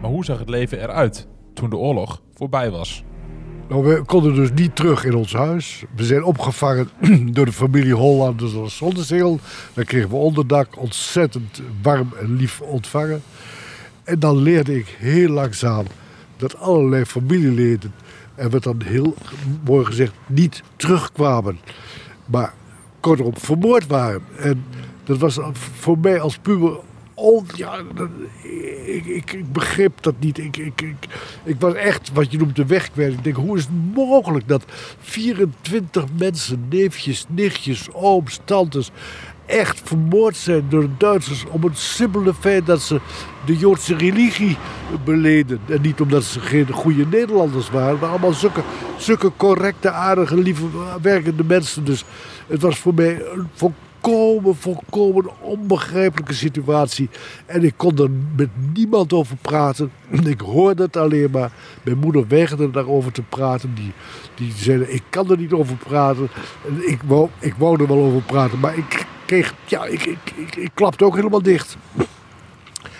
Maar 0.00 0.10
hoe 0.10 0.24
zag 0.24 0.38
het 0.38 0.48
leven 0.48 0.80
eruit 0.80 1.26
toen 1.54 1.70
de 1.70 1.76
oorlog 1.76 2.22
voorbij 2.34 2.70
was? 2.70 3.04
Nou, 3.68 3.84
we 3.84 4.02
konden 4.04 4.34
dus 4.34 4.52
niet 4.54 4.76
terug 4.76 5.04
in 5.04 5.14
ons 5.14 5.32
huis. 5.32 5.84
We 5.96 6.04
zijn 6.04 6.24
opgevangen 6.24 6.88
door 7.34 7.44
de 7.44 7.52
familie 7.52 7.94
Hollanders 7.94 8.54
als 8.54 8.76
Zonnezeel. 8.76 9.38
Dan 9.74 9.84
kregen 9.84 10.08
we 10.08 10.16
onderdak, 10.16 10.78
ontzettend 10.78 11.62
warm 11.82 12.08
en 12.20 12.36
lief 12.36 12.60
ontvangen. 12.60 13.22
En 14.04 14.18
dan 14.18 14.36
leerde 14.36 14.78
ik 14.78 14.96
heel 14.98 15.28
langzaam 15.28 15.84
dat 16.36 16.58
allerlei 16.58 17.04
familieleden, 17.04 17.92
en 18.34 18.50
wat 18.50 18.62
dan 18.62 18.82
heel 18.84 19.14
mooi 19.64 19.84
gezegd, 19.84 20.12
niet 20.26 20.62
terugkwamen. 20.76 21.58
Maar 22.26 22.54
kortom, 23.00 23.36
vermoord 23.36 23.86
waren. 23.86 24.22
En 24.38 24.64
dat 25.04 25.18
was 25.18 25.38
voor 25.78 25.98
mij 25.98 26.20
als 26.20 26.38
puber 26.38 26.78
ja, 27.54 27.78
ik, 28.94 29.32
ik, 29.32 29.52
begreep 29.52 30.02
dat 30.02 30.14
niet. 30.18 30.38
Ik, 30.38 30.56
ik, 30.56 30.80
ik, 31.44 31.56
was 31.58 31.74
echt 31.74 32.10
wat 32.12 32.32
je 32.32 32.38
noemt 32.38 32.56
de 32.56 32.66
weg 32.66 32.90
kwijt. 32.90 33.12
Ik 33.12 33.24
denk, 33.24 33.36
hoe 33.36 33.56
is 33.56 33.62
het 33.62 33.94
mogelijk 33.94 34.48
dat 34.48 34.64
24 35.00 36.04
mensen, 36.18 36.66
neefjes, 36.68 37.24
nichtjes, 37.28 37.92
ooms, 37.92 38.40
tantes, 38.44 38.90
echt 39.46 39.80
vermoord 39.84 40.36
zijn 40.36 40.64
door 40.68 40.82
de 40.82 40.96
Duitsers 40.98 41.44
om 41.44 41.62
het 41.62 41.78
simpele 41.78 42.34
feit 42.34 42.66
dat 42.66 42.80
ze 42.80 43.00
de 43.44 43.56
Joodse 43.56 43.96
religie 43.96 44.56
beleden. 45.04 45.60
En 45.68 45.80
niet 45.80 46.00
omdat 46.00 46.24
ze 46.24 46.40
geen 46.40 46.72
goede 46.72 47.06
Nederlanders 47.06 47.70
waren, 47.70 47.98
maar 47.98 48.08
allemaal 48.08 48.32
zulke, 48.32 48.62
zulke 48.96 49.32
correcte, 49.36 49.90
aardige, 49.90 50.36
lieve, 50.36 50.64
werkende 51.02 51.44
mensen. 51.44 51.84
Dus 51.84 52.04
het 52.46 52.62
was 52.62 52.78
voor 52.78 52.94
mij 52.94 53.22
volkomen, 54.00 54.56
volkomen 54.56 55.40
onbegrijpelijke 55.40 56.34
situatie. 56.34 57.08
En 57.46 57.64
ik 57.64 57.74
kon 57.76 57.98
er 57.98 58.10
met 58.36 58.48
niemand 58.74 59.12
over 59.12 59.36
praten. 59.36 59.92
Ik 60.24 60.40
hoorde 60.40 60.82
het 60.82 60.96
alleen 60.96 61.30
maar. 61.30 61.52
Mijn 61.82 61.98
moeder 61.98 62.26
weigerde 62.28 62.70
daarover 62.70 63.12
te 63.12 63.22
praten. 63.22 63.74
Die, 63.74 63.92
die 64.34 64.52
zei, 64.56 64.82
ik 64.82 65.02
kan 65.10 65.30
er 65.30 65.36
niet 65.36 65.52
over 65.52 65.76
praten. 65.76 66.28
En 66.66 66.88
ik, 66.88 67.02
wou, 67.06 67.28
ik 67.38 67.54
wou 67.54 67.80
er 67.80 67.88
wel 67.88 68.04
over 68.04 68.22
praten, 68.22 68.60
maar 68.60 68.76
ik 68.78 69.06
kreeg, 69.26 69.54
ja, 69.66 69.84
ik, 69.84 70.04
ik, 70.04 70.32
ik, 70.36 70.56
ik 70.56 70.70
klapte 70.74 71.04
ook 71.04 71.16
helemaal 71.16 71.42
dicht. 71.42 71.76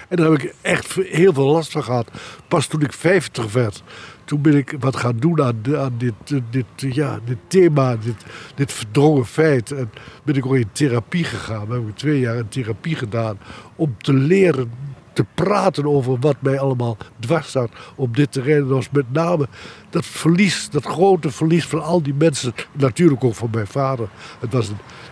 En 0.09 0.17
daar 0.17 0.31
heb 0.31 0.43
ik 0.43 0.55
echt 0.61 0.95
heel 0.95 1.33
veel 1.33 1.47
last 1.47 1.73
van 1.73 1.85
gehad. 1.85 2.11
Pas 2.49 2.67
toen 2.67 2.81
ik 2.81 2.93
50 2.93 3.53
werd, 3.53 3.83
toen 4.31 4.43
ben 4.43 4.57
ik 4.57 4.75
wat 4.81 4.97
gaan 4.97 5.17
doen 5.17 5.43
aan, 5.43 5.63
dit, 5.99 6.15
eh, 6.25 6.39
dit, 6.51 6.65
eh, 6.77 6.93
ja, 6.93 7.19
dit 7.25 7.37
thema, 7.47 7.97
dit, 7.97 8.25
dit 8.55 8.73
verdrongen 8.73 9.27
feit. 9.27 9.73
En 9.73 9.91
ben 10.23 10.35
ik 10.35 10.47
ook 10.47 10.55
in 10.55 10.73
therapie 10.73 11.25
gegaan. 11.25 11.67
We 11.67 11.73
hebben 11.73 11.95
twee 11.95 12.21
jaar 12.21 12.37
in 12.37 12.49
therapie 12.49 12.95
gedaan 12.95 13.39
om 13.77 13.95
te 13.99 14.13
leren 14.13 14.71
te 15.13 15.25
praten 15.35 15.87
over 15.87 16.17
wat 16.21 16.37
mij 16.41 16.59
allemaal 16.59 16.97
dwars 17.19 17.49
staat 17.49 17.71
op 17.95 18.17
dit 18.17 18.33
terrein. 18.33 18.61
Dat 18.61 18.69
was 18.69 18.91
met 18.91 19.13
name 19.13 19.49
dat 19.89 20.07
verlies, 20.07 20.71
dat 20.71 20.85
grote 20.85 21.31
verlies 21.31 21.67
van 21.67 21.83
al 21.83 22.03
die 22.03 22.15
mensen. 22.15 22.53
Natuurlijk 22.73 23.25
ook 23.25 23.35
van 23.35 23.49
mijn 23.53 23.67
vader. 23.67 24.09
Het 24.41 24.53
was 24.53 24.71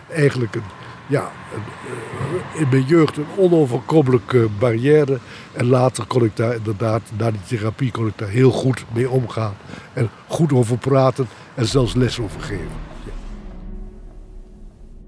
eigenlijk 0.09 0.55
een, 0.55 0.63
ja, 1.09 1.31
eh, 2.53 2.61
in 2.61 2.69
mijn 2.69 2.83
jeugd 2.83 3.17
een 3.17 3.25
onoverkomelijke 3.37 4.47
barrière. 4.59 5.19
En 5.53 5.65
later 5.65 6.05
kon 6.05 6.23
ik 6.23 6.35
daar 6.35 6.55
inderdaad, 6.55 7.01
na 7.17 7.31
die 7.31 7.43
therapie, 7.47 7.91
kon 7.91 8.07
ik 8.07 8.17
daar 8.17 8.29
heel 8.29 8.51
goed 8.51 8.85
mee 8.93 9.09
omgaan. 9.09 9.53
En 9.93 10.09
goed 10.27 10.53
over 10.53 10.77
praten 10.77 11.27
en 11.55 11.65
zelfs 11.65 11.93
les 11.93 12.19
over 12.19 12.41
geven. 12.41 12.87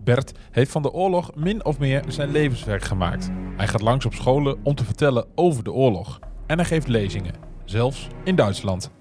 Bert 0.03 0.31
heeft 0.51 0.71
van 0.71 0.81
de 0.81 0.91
oorlog 0.91 1.35
min 1.35 1.65
of 1.65 1.79
meer 1.79 2.03
zijn 2.07 2.31
levenswerk 2.31 2.83
gemaakt. 2.83 3.29
Hij 3.57 3.67
gaat 3.67 3.81
langs 3.81 4.05
op 4.05 4.13
scholen 4.13 4.57
om 4.63 4.75
te 4.75 4.85
vertellen 4.85 5.25
over 5.35 5.63
de 5.63 5.71
oorlog. 5.71 6.19
En 6.45 6.57
hij 6.57 6.65
geeft 6.65 6.87
lezingen, 6.87 7.33
zelfs 7.65 8.07
in 8.23 8.35
Duitsland. 8.35 8.91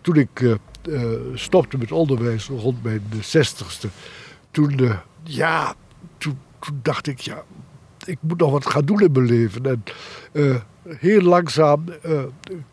Toen 0.00 0.16
ik 0.16 0.40
eh, 0.40 0.52
eh, 0.52 1.20
stopte 1.34 1.78
met 1.78 1.92
onderwijs 1.92 2.48
rond 2.48 2.82
mijn 2.82 3.02
zestigste, 3.20 3.88
toen, 4.50 4.78
eh, 4.78 4.98
ja, 5.26 5.74
toen, 6.18 6.38
dacht 6.82 7.06
ik, 7.06 7.20
ja, 7.20 7.44
ik 8.04 8.18
moet 8.20 8.38
nog 8.38 8.50
wat 8.50 8.66
gaan 8.66 8.84
doen 8.84 9.00
in 9.00 9.12
mijn 9.12 9.26
leven. 9.26 9.64
En 9.64 9.82
eh, 10.32 10.56
heel 10.98 11.20
langzaam 11.20 11.84
eh, 12.02 12.22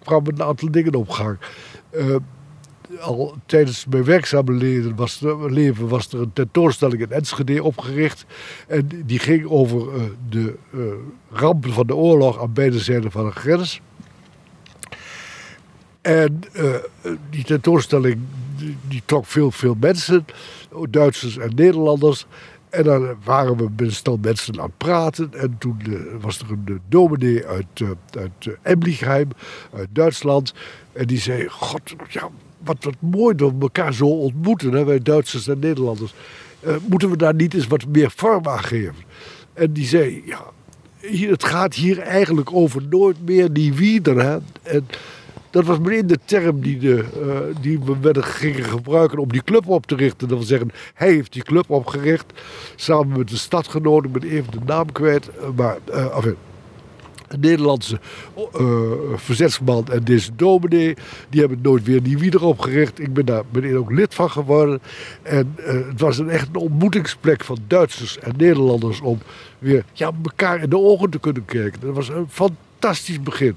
kwamen 0.03 0.33
een 0.33 0.43
aantal 0.43 0.71
dingen 0.71 0.95
op 0.95 1.09
gang. 1.09 1.37
Eh, 1.89 2.15
al 2.99 3.35
tijdens 3.45 3.85
mijn 3.89 4.03
werkzame 4.03 4.51
leven 4.51 4.95
was, 4.95 5.21
er, 5.21 5.51
leven 5.51 5.87
was 5.87 6.13
er 6.13 6.21
een 6.21 6.33
tentoonstelling 6.33 7.01
in 7.01 7.11
Enschede 7.11 7.63
opgericht. 7.63 8.25
En 8.67 8.89
die 9.05 9.19
ging 9.19 9.45
over 9.45 9.87
de 10.29 10.55
rampen 11.31 11.73
van 11.73 11.87
de 11.87 11.95
oorlog 11.95 12.41
aan 12.41 12.53
beide 12.53 12.79
zijden 12.79 13.11
van 13.11 13.25
de 13.25 13.31
grens. 13.31 13.81
En 16.03 16.41
eh, 16.53 16.75
die 17.29 17.43
tentoonstelling 17.43 18.19
die, 18.87 19.01
trok 19.05 19.25
veel, 19.25 19.51
veel 19.51 19.75
mensen, 19.79 20.25
Duitsers 20.89 21.37
en 21.37 21.51
Nederlanders. 21.55 22.25
En 22.69 22.83
dan 22.83 23.15
waren 23.23 23.57
we 23.57 23.69
met 23.77 24.07
een 24.07 24.19
mensen 24.21 24.59
aan 24.59 24.65
het 24.65 24.77
praten. 24.77 25.33
En 25.33 25.55
toen 25.57 25.79
eh, 25.85 25.93
was 26.21 26.39
er 26.39 26.51
een 26.51 26.63
eh, 26.65 26.73
dominee 26.89 27.45
uit, 27.45 27.95
uit 28.17 28.57
Emlichheim, 28.61 29.27
uit 29.73 29.87
Duitsland. 29.91 30.53
En 30.91 31.07
die 31.07 31.19
zei, 31.19 31.47
god, 31.47 31.81
ja, 32.09 32.29
wat, 32.63 32.83
wat 32.83 32.95
mooi 32.99 33.35
dat 33.35 33.51
we 33.51 33.61
elkaar 33.61 33.93
zo 33.93 34.07
ontmoeten, 34.07 34.71
hè, 34.71 34.83
wij 34.83 34.99
Duitsers 34.99 35.47
en 35.47 35.59
Nederlanders. 35.59 36.13
Moeten 36.87 37.09
we 37.09 37.17
daar 37.17 37.35
niet 37.35 37.53
eens 37.53 37.67
wat 37.67 37.85
meer 37.87 38.11
vorm 38.15 38.47
aan 38.47 38.63
geven? 38.63 38.95
En 39.53 39.73
die 39.73 39.85
zei, 39.85 40.23
ja, 40.25 40.41
hier, 40.99 41.29
het 41.29 41.43
gaat 41.43 41.73
hier 41.73 41.99
eigenlijk 41.99 42.53
over 42.53 42.81
nooit 42.89 43.25
meer 43.25 43.53
die 43.53 43.73
wieder. 43.73 44.23
Hè? 44.23 44.37
En 44.61 44.87
dat 45.53 45.65
was 45.65 45.79
meteen 45.79 46.07
de 46.07 46.19
term 46.25 46.61
die, 46.61 46.77
de, 46.79 47.03
eh, 47.21 47.61
die 47.61 47.79
we 47.79 47.99
werden 48.01 48.23
gingen 48.23 48.63
gebruiken 48.63 49.17
om 49.17 49.31
die 49.31 49.43
club 49.43 49.67
op 49.67 49.85
te 49.85 49.95
richten. 49.95 50.27
Dat 50.27 50.37
wil 50.37 50.47
zeggen, 50.47 50.71
hij 50.93 51.11
heeft 51.11 51.33
die 51.33 51.43
club 51.43 51.69
opgericht. 51.69 52.25
Samen 52.75 53.17
met 53.17 53.29
de 53.29 53.37
stadgenoten, 53.37 54.11
ik 54.13 54.19
ben 54.19 54.29
even 54.29 54.51
de 54.51 54.59
naam 54.65 54.91
kwijt. 54.91 55.29
eh, 55.29 55.47
Maar 55.55 55.77
enfin, 56.15 56.35
een 57.27 57.39
Nederlandse 57.39 57.99
eh, 58.53 58.71
verzetsman 59.15 59.85
en 59.91 60.03
deze 60.03 60.35
dominee. 60.35 60.95
Die 61.29 61.39
hebben 61.39 61.59
nooit 61.61 61.83
weer 61.83 62.03
die 62.03 62.17
wieder 62.17 62.43
opgericht. 62.43 62.99
Ik 62.99 63.13
ben 63.13 63.25
daar 63.25 63.43
meteen 63.51 63.77
ook 63.77 63.91
lid 63.91 64.13
van 64.13 64.29
geworden. 64.31 64.81
En 65.21 65.55
het 65.61 65.99
was 65.99 66.17
een 66.17 66.29
echt 66.29 66.47
een 66.47 66.55
ontmoetingsplek 66.55 67.43
van 67.43 67.57
Duitsers 67.67 68.19
en 68.19 68.33
Nederlanders 68.37 69.01
om 69.01 69.19
weer 69.59 69.83
ja, 69.93 70.11
elkaar 70.23 70.61
in 70.61 70.69
de 70.69 70.77
ogen 70.77 71.09
te 71.09 71.19
kunnen 71.19 71.45
kijken. 71.45 71.79
Dat 71.81 71.95
was 71.95 72.09
een 72.09 72.27
fantastisch 72.29 73.21
begin. 73.21 73.55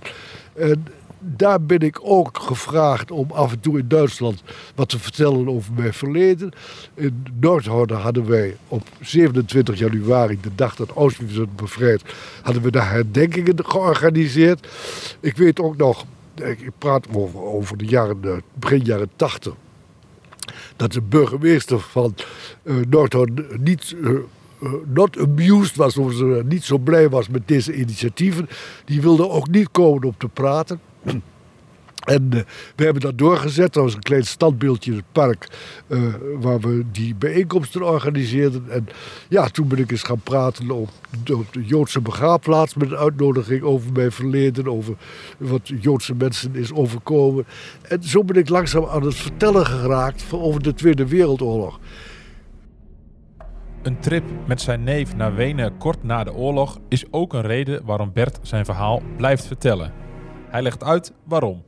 En 0.55 0.87
daar 1.27 1.63
ben 1.63 1.79
ik 1.79 1.99
ook 2.03 2.39
gevraagd 2.39 3.11
om 3.11 3.31
af 3.31 3.53
en 3.53 3.61
toe 3.61 3.79
in 3.79 3.89
Duitsland 3.89 4.43
wat 4.75 4.89
te 4.89 4.99
vertellen 4.99 5.49
over 5.49 5.73
mijn 5.73 5.93
verleden. 5.93 6.53
In 6.95 7.25
Noordhoorn 7.41 7.91
hadden 7.91 8.27
wij 8.27 8.57
op 8.69 8.89
27 9.01 9.79
januari, 9.79 10.39
de 10.41 10.55
dag 10.55 10.77
dat 10.77 10.91
Auschwitz 10.91 11.37
werd 11.37 11.57
bevrijd, 11.57 12.03
hadden 12.43 12.63
we 12.63 12.71
daar 12.71 12.91
herdenkingen 12.91 13.67
georganiseerd. 13.67 14.69
Ik 15.21 15.37
weet 15.37 15.61
ook 15.61 15.77
nog, 15.77 16.05
ik 16.35 16.71
praat 16.79 17.07
over, 17.35 17.77
de 17.77 17.87
jaren, 17.87 18.19
eh, 18.23 18.37
begin 18.55 18.85
jaren 18.85 19.11
80 19.17 19.55
dat 20.77 20.93
de 20.93 21.01
burgemeester 21.01 21.81
van 21.81 22.15
Noordhoorn 22.89 23.47
niet, 23.59 23.97
eh, 24.03 24.11
not 24.85 25.19
amused 25.19 25.77
was, 25.77 25.97
of 25.97 26.23
niet 26.45 26.65
zo 26.65 26.79
blij 26.79 27.09
was 27.09 27.29
met 27.29 27.49
deze 27.49 27.75
initiatieven. 27.75 28.49
Die 28.85 29.01
wilde 29.01 29.29
ook 29.29 29.49
niet 29.49 29.69
komen 29.71 30.05
om 30.05 30.15
te 30.19 30.29
praten. 30.29 30.81
En 32.07 32.33
eh, 32.33 32.41
we 32.77 32.85
hebben 32.85 33.03
dat 33.03 33.19
doorgezet. 33.19 33.77
Er 33.77 33.83
was 33.83 33.95
een 33.95 34.03
klein 34.03 34.27
standbeeldje 34.27 34.91
in 34.91 34.97
het 34.97 35.07
park 35.13 35.49
eh, 35.87 35.99
waar 36.41 36.61
we 36.61 36.85
die 36.93 37.15
bijeenkomsten 37.15 37.83
organiseerden. 37.83 38.71
En 38.71 38.89
ja, 39.29 39.49
toen 39.49 39.69
ben 39.69 39.79
ik 39.79 39.91
eens 39.91 40.03
gaan 40.03 40.21
praten 40.21 40.71
op, 40.71 40.89
op 41.33 41.53
de 41.53 41.65
Joodse 41.65 42.01
begraafplaats 42.01 42.75
met 42.75 42.91
een 42.91 42.97
uitnodiging 42.97 43.63
over 43.63 43.93
mijn 43.93 44.13
verleden, 44.13 44.69
over 44.69 44.95
wat 45.39 45.73
Joodse 45.81 46.15
mensen 46.15 46.55
is 46.55 46.73
overkomen. 46.73 47.47
En 47.83 48.03
zo 48.03 48.25
ben 48.25 48.37
ik 48.37 48.49
langzaam 48.49 48.85
aan 48.85 49.03
het 49.03 49.15
vertellen 49.15 49.67
geraakt 49.67 50.25
over 50.31 50.63
de 50.63 50.75
Tweede 50.75 51.07
Wereldoorlog. 51.07 51.81
Een 53.83 53.99
trip 54.01 54.25
met 54.47 54.61
zijn 54.61 54.85
neef 54.85 55.17
naar 55.17 55.35
Wenen 55.35 55.79
kort 55.79 56.03
na 56.03 56.25
de 56.25 56.33
oorlog 56.33 56.79
is 56.89 57.05
ook 57.11 57.33
een 57.33 57.43
reden 57.43 57.85
waarom 57.85 58.13
Bert 58.13 58.39
zijn 58.43 58.65
verhaal 58.65 59.03
blijft 59.17 59.47
vertellen. 59.47 60.06
Hij 60.57 60.65
legt 60.65 60.83
uit 60.83 61.13
waarom. 61.25 61.63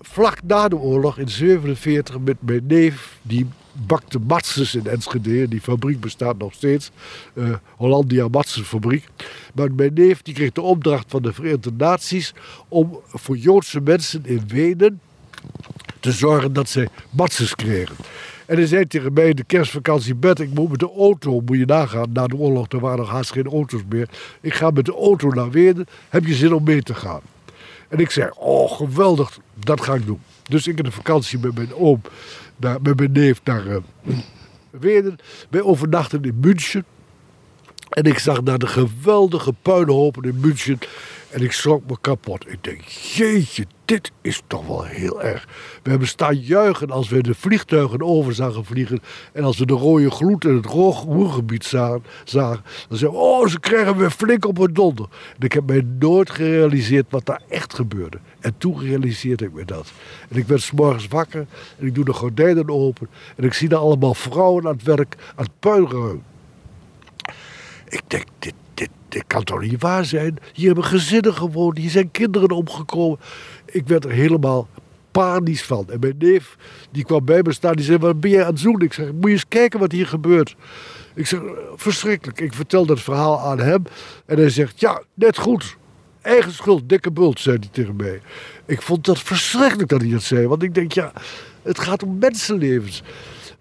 vlak 0.00 0.42
na 0.42 0.68
de 0.68 0.76
oorlog 0.76 1.18
in 1.18 1.28
47 1.28 2.18
met 2.18 2.36
mijn 2.40 2.66
neef. 2.66 3.18
Die 3.22 3.46
bakte 3.72 4.18
matzes 4.18 4.74
in 4.74 4.86
Enschede. 4.86 5.48
Die 5.48 5.60
fabriek 5.60 6.00
bestaat 6.00 6.38
nog 6.38 6.54
steeds. 6.54 6.90
eh 7.34 7.54
Hollandia 7.76 8.28
Matsenfabriek. 8.28 9.08
Maar 9.54 9.72
mijn 9.72 9.94
neef 9.94 10.22
die 10.22 10.34
kreeg 10.34 10.52
de 10.52 10.60
opdracht 10.60 11.04
van 11.08 11.22
de 11.22 11.32
Verenigde 11.32 11.70
Naties... 11.76 12.34
om 12.68 13.00
voor 13.06 13.36
Joodse 13.36 13.80
mensen 13.80 14.24
in 14.24 14.42
Wenen 14.48 15.00
te 16.00 16.12
zorgen 16.12 16.52
dat 16.52 16.68
zij 16.68 16.88
matzes 17.10 17.54
kregen. 17.54 17.96
En 18.46 18.56
hij 18.56 18.66
zei 18.66 18.86
tegen 18.86 19.12
mij 19.12 19.28
in 19.28 19.36
de 19.36 19.44
kerstvakantie... 19.44 20.14
Bert, 20.14 20.40
ik 20.40 20.54
moet 20.54 20.70
met 20.70 20.78
de 20.78 20.92
auto, 20.96 21.40
moet 21.40 21.58
je 21.58 21.66
nagaan. 21.66 22.12
Na 22.12 22.26
de 22.26 22.36
oorlog 22.36 22.66
er 22.68 22.80
waren 22.80 22.98
nog 22.98 23.10
haast 23.10 23.32
geen 23.32 23.46
auto's 23.46 23.82
meer. 23.88 24.08
Ik 24.40 24.54
ga 24.54 24.70
met 24.70 24.84
de 24.84 24.94
auto 24.94 25.28
naar 25.28 25.50
Wenen. 25.50 25.86
Heb 26.08 26.24
je 26.26 26.34
zin 26.34 26.52
om 26.52 26.64
mee 26.64 26.82
te 26.82 26.94
gaan? 26.94 27.20
En 27.88 27.98
ik 27.98 28.10
zei, 28.10 28.30
oh 28.34 28.72
geweldig, 28.72 29.38
dat 29.54 29.80
ga 29.80 29.94
ik 29.94 30.06
doen. 30.06 30.20
Dus 30.42 30.66
ik 30.66 30.78
in 30.78 30.84
de 30.84 30.90
vakantie 30.90 31.38
met 31.38 31.54
mijn 31.54 31.74
oom, 31.74 32.00
naar, 32.56 32.82
met 32.82 32.98
mijn 32.98 33.12
neef 33.12 33.40
naar 33.44 33.66
eh, 33.66 33.76
Wenen. 34.70 35.16
Wij 35.50 35.62
overnachten 35.62 36.22
in 36.22 36.38
München. 36.40 36.84
En 37.88 38.04
ik 38.04 38.18
zag 38.18 38.42
naar 38.42 38.58
de 38.58 38.66
geweldige 38.66 39.52
puinhopen 39.62 40.22
in 40.22 40.40
München. 40.40 40.78
En 41.30 41.42
ik 41.42 41.52
schrok 41.52 41.82
me 41.88 41.96
kapot. 42.00 42.50
Ik 42.50 42.64
denk, 42.64 42.80
jeetje, 42.82 43.66
dit 43.84 44.12
is 44.20 44.42
toch 44.46 44.66
wel 44.66 44.84
heel 44.84 45.22
erg. 45.22 45.48
We 45.82 45.90
hebben 45.90 46.08
staan 46.08 46.36
juichen 46.36 46.90
als 46.90 47.08
we 47.08 47.22
de 47.22 47.34
vliegtuigen 47.34 48.02
over 48.02 48.34
zagen 48.34 48.64
vliegen. 48.64 49.02
En 49.32 49.44
als 49.44 49.58
we 49.58 49.66
de 49.66 49.72
rode 49.72 50.10
gloed 50.10 50.44
in 50.44 50.54
het 50.54 50.66
roergebied 50.66 51.64
zagen, 51.64 52.02
zagen. 52.24 52.64
Dan 52.88 52.98
zeiden 52.98 53.20
oh, 53.20 53.46
ze 53.46 53.60
krijgen 53.60 53.96
weer 53.96 54.10
flink 54.10 54.46
op 54.46 54.56
hun 54.56 54.72
donder. 54.72 55.06
En 55.38 55.44
ik 55.44 55.52
heb 55.52 55.66
mij 55.66 55.86
nooit 55.98 56.30
gerealiseerd 56.30 57.06
wat 57.08 57.26
daar 57.26 57.42
echt 57.48 57.74
gebeurde. 57.74 58.18
En 58.40 58.54
toen 58.58 58.80
realiseerde 58.80 59.44
ik 59.44 59.52
me 59.52 59.64
dat. 59.64 59.92
En 60.28 60.36
ik 60.36 60.46
werd 60.46 60.62
s 60.62 60.72
morgens 60.72 61.06
wakker 61.08 61.46
en 61.78 61.86
ik 61.86 61.94
doe 61.94 62.04
de 62.04 62.12
gordijnen 62.12 62.70
open. 62.70 63.08
En 63.36 63.44
ik 63.44 63.52
zie 63.52 63.68
daar 63.68 63.78
allemaal 63.78 64.14
vrouwen 64.14 64.66
aan 64.66 64.74
het 64.74 64.82
werk, 64.82 65.16
aan 65.34 65.44
het 65.44 65.58
puinruimen. 65.58 66.24
Ik 67.88 68.02
denk, 68.06 68.24
dit, 68.38 68.54
dit, 69.16 69.26
kan 69.26 69.44
toch 69.44 69.60
niet 69.60 69.82
waar 69.82 70.04
zijn? 70.04 70.38
Hier 70.52 70.66
hebben 70.66 70.84
gezinnen 70.84 71.34
gewoond, 71.34 71.78
hier 71.78 71.90
zijn 71.90 72.10
kinderen 72.10 72.50
omgekomen. 72.50 73.18
Ik 73.64 73.86
werd 73.86 74.04
er 74.04 74.10
helemaal 74.10 74.68
panisch 75.10 75.62
van. 75.62 75.90
En 75.90 76.00
mijn 76.00 76.14
neef, 76.18 76.56
die 76.90 77.04
kwam 77.04 77.24
bij 77.24 77.42
me 77.42 77.52
staan, 77.52 77.76
die 77.76 77.84
zei, 77.84 77.98
wat 77.98 78.20
ben 78.20 78.30
je 78.30 78.44
aan 78.44 78.52
het 78.52 78.62
doen? 78.62 78.80
Ik 78.80 78.92
zeg, 78.92 79.12
moet 79.12 79.24
je 79.24 79.30
eens 79.30 79.48
kijken 79.48 79.80
wat 79.80 79.92
hier 79.92 80.06
gebeurt. 80.06 80.56
Ik 81.14 81.26
zeg, 81.26 81.40
verschrikkelijk. 81.74 82.40
Ik 82.40 82.54
vertel 82.54 82.86
dat 82.86 83.00
verhaal 83.00 83.40
aan 83.40 83.60
hem. 83.60 83.82
En 84.26 84.36
hij 84.36 84.50
zegt, 84.50 84.80
ja, 84.80 85.02
net 85.14 85.38
goed. 85.38 85.76
Eigen 86.22 86.52
schuld, 86.52 86.88
dikke 86.88 87.10
bult, 87.10 87.40
zei 87.40 87.56
hij 87.60 87.68
tegen 87.72 87.96
mij. 87.96 88.20
Ik 88.66 88.82
vond 88.82 89.04
dat 89.04 89.18
verschrikkelijk 89.18 89.88
dat 89.88 90.00
hij 90.00 90.10
dat 90.10 90.22
zei. 90.22 90.46
Want 90.46 90.62
ik 90.62 90.74
denk, 90.74 90.92
ja, 90.92 91.12
het 91.62 91.78
gaat 91.78 92.02
om 92.02 92.18
mensenlevens. 92.18 93.02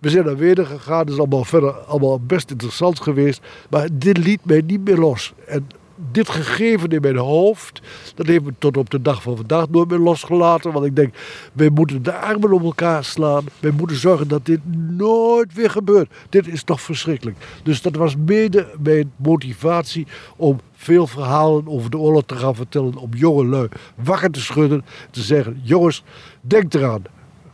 We 0.06 0.12
zijn 0.12 0.26
naar 0.26 0.38
Wenen 0.38 0.66
gegaan, 0.66 1.06
dat 1.06 1.14
is 1.14 1.20
allemaal 1.20 1.44
verder 1.44 1.72
allemaal 1.72 2.20
best 2.20 2.52
interessant 2.52 3.00
geweest. 3.00 3.42
Maar 3.70 3.88
dit 3.94 4.18
liet 4.18 4.46
mij 4.46 4.62
niet 4.66 4.86
meer 4.86 4.98
los. 4.98 5.34
En 5.48 5.68
dit 6.12 6.30
gegeven 6.30 6.90
in 6.90 7.02
mijn 7.02 7.18
hoofd, 7.18 7.82
dat 8.16 8.26
heeft 8.26 8.44
me 8.44 8.54
tot 8.58 8.78
op 8.78 8.90
de 8.90 9.02
dag 9.02 9.22
van 9.22 9.36
vandaag 9.36 9.70
nooit 9.70 9.90
meer 9.90 10.00
losgelaten. 10.00 10.72
Want 10.72 10.86
ik 10.86 10.96
denk, 10.96 11.16
wij 11.54 11.70
moeten 11.70 12.04
de 12.04 12.14
armen 12.14 12.52
om 12.52 12.64
elkaar 12.64 13.04
slaan. 13.04 13.46
Wij 13.60 13.72
moeten 13.72 13.98
zorgen 13.98 14.28
dat 14.28 14.46
dit 14.46 14.60
nooit 14.90 15.54
weer 15.54 15.70
gebeurt. 15.70 16.14
Dit 16.30 16.48
is 16.48 16.64
toch 16.64 16.82
verschrikkelijk. 16.82 17.38
Dus 17.64 17.82
dat 17.82 17.96
was 17.96 18.16
mede 18.16 18.68
mijn 18.84 19.12
motivatie 19.16 20.08
om 20.36 20.60
veel 20.74 21.08
verhalen 21.08 21.68
over 21.68 21.90
de 21.90 21.98
oorlog 21.98 22.24
te 22.26 22.36
gaan 22.36 22.56
vertellen. 22.56 22.96
Om 22.96 23.10
jonge 23.14 23.46
lui 23.46 23.68
wakker 23.96 24.32
te 24.32 24.42
schudden. 24.42 24.86
Te 25.12 25.22
zeggen, 25.22 25.60
jongens, 25.64 26.04
denk 26.42 26.74
eraan. 26.74 27.04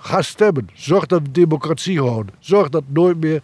Ga 0.04 0.22
stemmen. 0.22 0.70
Zorg 0.74 1.06
dat 1.06 1.22
we 1.22 1.32
democratie 1.32 2.00
houden. 2.02 2.36
Zorg 2.40 2.70
dat 2.70 2.84
nooit 2.88 3.20
meer 3.20 3.42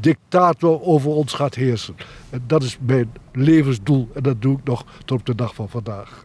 dictator 0.00 0.82
over 0.82 1.10
ons 1.10 1.32
gaat 1.32 1.54
heersen. 1.54 1.94
En 2.30 2.42
dat 2.46 2.62
is 2.62 2.78
mijn 2.80 3.12
levensdoel. 3.32 4.08
En 4.14 4.22
dat 4.22 4.42
doe 4.42 4.58
ik 4.58 4.64
nog 4.64 4.84
tot 5.04 5.18
op 5.18 5.26
de 5.26 5.34
dag 5.34 5.54
van 5.54 5.68
vandaag. 5.68 6.24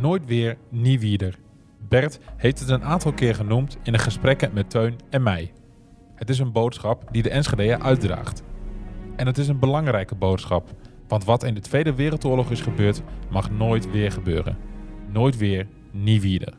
Nooit 0.00 0.22
weer, 0.26 0.56
nie 0.68 1.00
wieder. 1.00 1.38
Bert 1.88 2.18
heeft 2.36 2.58
het 2.58 2.68
een 2.68 2.84
aantal 2.84 3.12
keer 3.12 3.34
genoemd 3.34 3.78
in 3.82 3.92
de 3.92 3.98
gesprekken 3.98 4.50
met 4.52 4.70
Teun 4.70 4.96
en 5.10 5.22
mij. 5.22 5.52
Het 6.14 6.30
is 6.30 6.38
een 6.38 6.52
boodschap 6.52 7.08
die 7.10 7.22
de 7.22 7.30
Enschedeër 7.30 7.80
uitdraagt. 7.80 8.42
En 9.16 9.26
het 9.26 9.38
is 9.38 9.48
een 9.48 9.58
belangrijke 9.58 10.14
boodschap, 10.14 10.68
want 11.08 11.24
wat 11.24 11.42
in 11.42 11.54
de 11.54 11.60
Tweede 11.60 11.94
Wereldoorlog 11.94 12.50
is 12.50 12.60
gebeurd, 12.60 13.02
mag 13.30 13.50
nooit 13.50 13.90
weer 13.90 14.12
gebeuren. 14.12 14.56
Nooit 15.12 15.36
weer, 15.36 15.66
nie 15.90 16.20
wieder. 16.20 16.54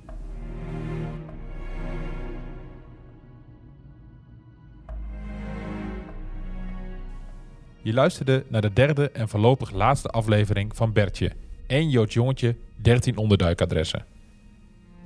Je 7.82 7.94
luisterde 7.94 8.46
naar 8.48 8.62
de 8.62 8.74
derde 8.74 9.12
en 9.12 9.30
voorlopig 9.30 9.72
laatste 9.72 10.08
aflevering 10.08 10.76
van 10.76 10.94
Bertje. 10.94 11.32
1 11.68 11.90
Joods 11.90 12.14
jongetje, 12.14 12.56
13 12.76 13.18
onderduikadressen. 13.18 14.06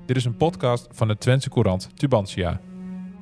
Dit 0.06 0.16
is 0.16 0.26
een 0.26 0.38
podcast 0.38 0.88
van 0.92 1.08
de 1.08 1.18
Twentse 1.18 1.50
Courant 1.50 1.90
Tubantia. 1.98 2.60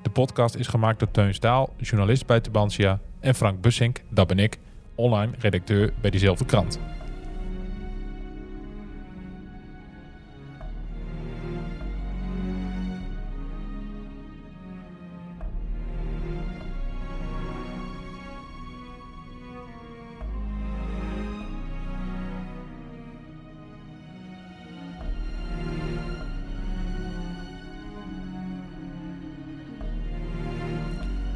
De 0.02 0.10
podcast 0.10 0.56
is 0.56 0.68
gemaakt 0.68 1.00
door 1.00 1.12
Teun 1.12 1.34
Staal, 1.34 1.74
journalist 1.78 2.26
bij 2.26 2.40
Tubantia, 2.40 3.00
en 3.20 3.36
Frank 3.36 3.62
Bussink, 3.62 4.04
dat 4.10 4.28
ben 4.28 4.40
ik, 4.40 4.58
online 5.00 5.32
redacteur 5.40 5.94
bij 6.02 6.10
diezelfde 6.10 6.46
krant. 6.46 6.80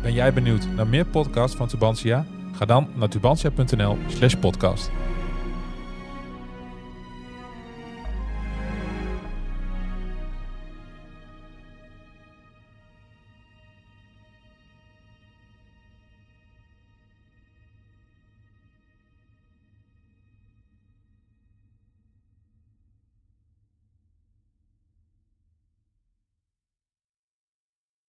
Ben 0.02 0.14
jij 0.14 0.34
benieuwd 0.34 0.68
naar 0.76 0.88
meer 0.88 1.06
podcasts 1.06 1.56
van 1.56 1.68
Tubantia? 1.68 2.26
Ga 2.64 2.70
dan 2.70 2.88
naar 2.96 3.10
tubantia.nl 3.10 3.98
slash 4.08 4.36
podcast. 4.36 5.03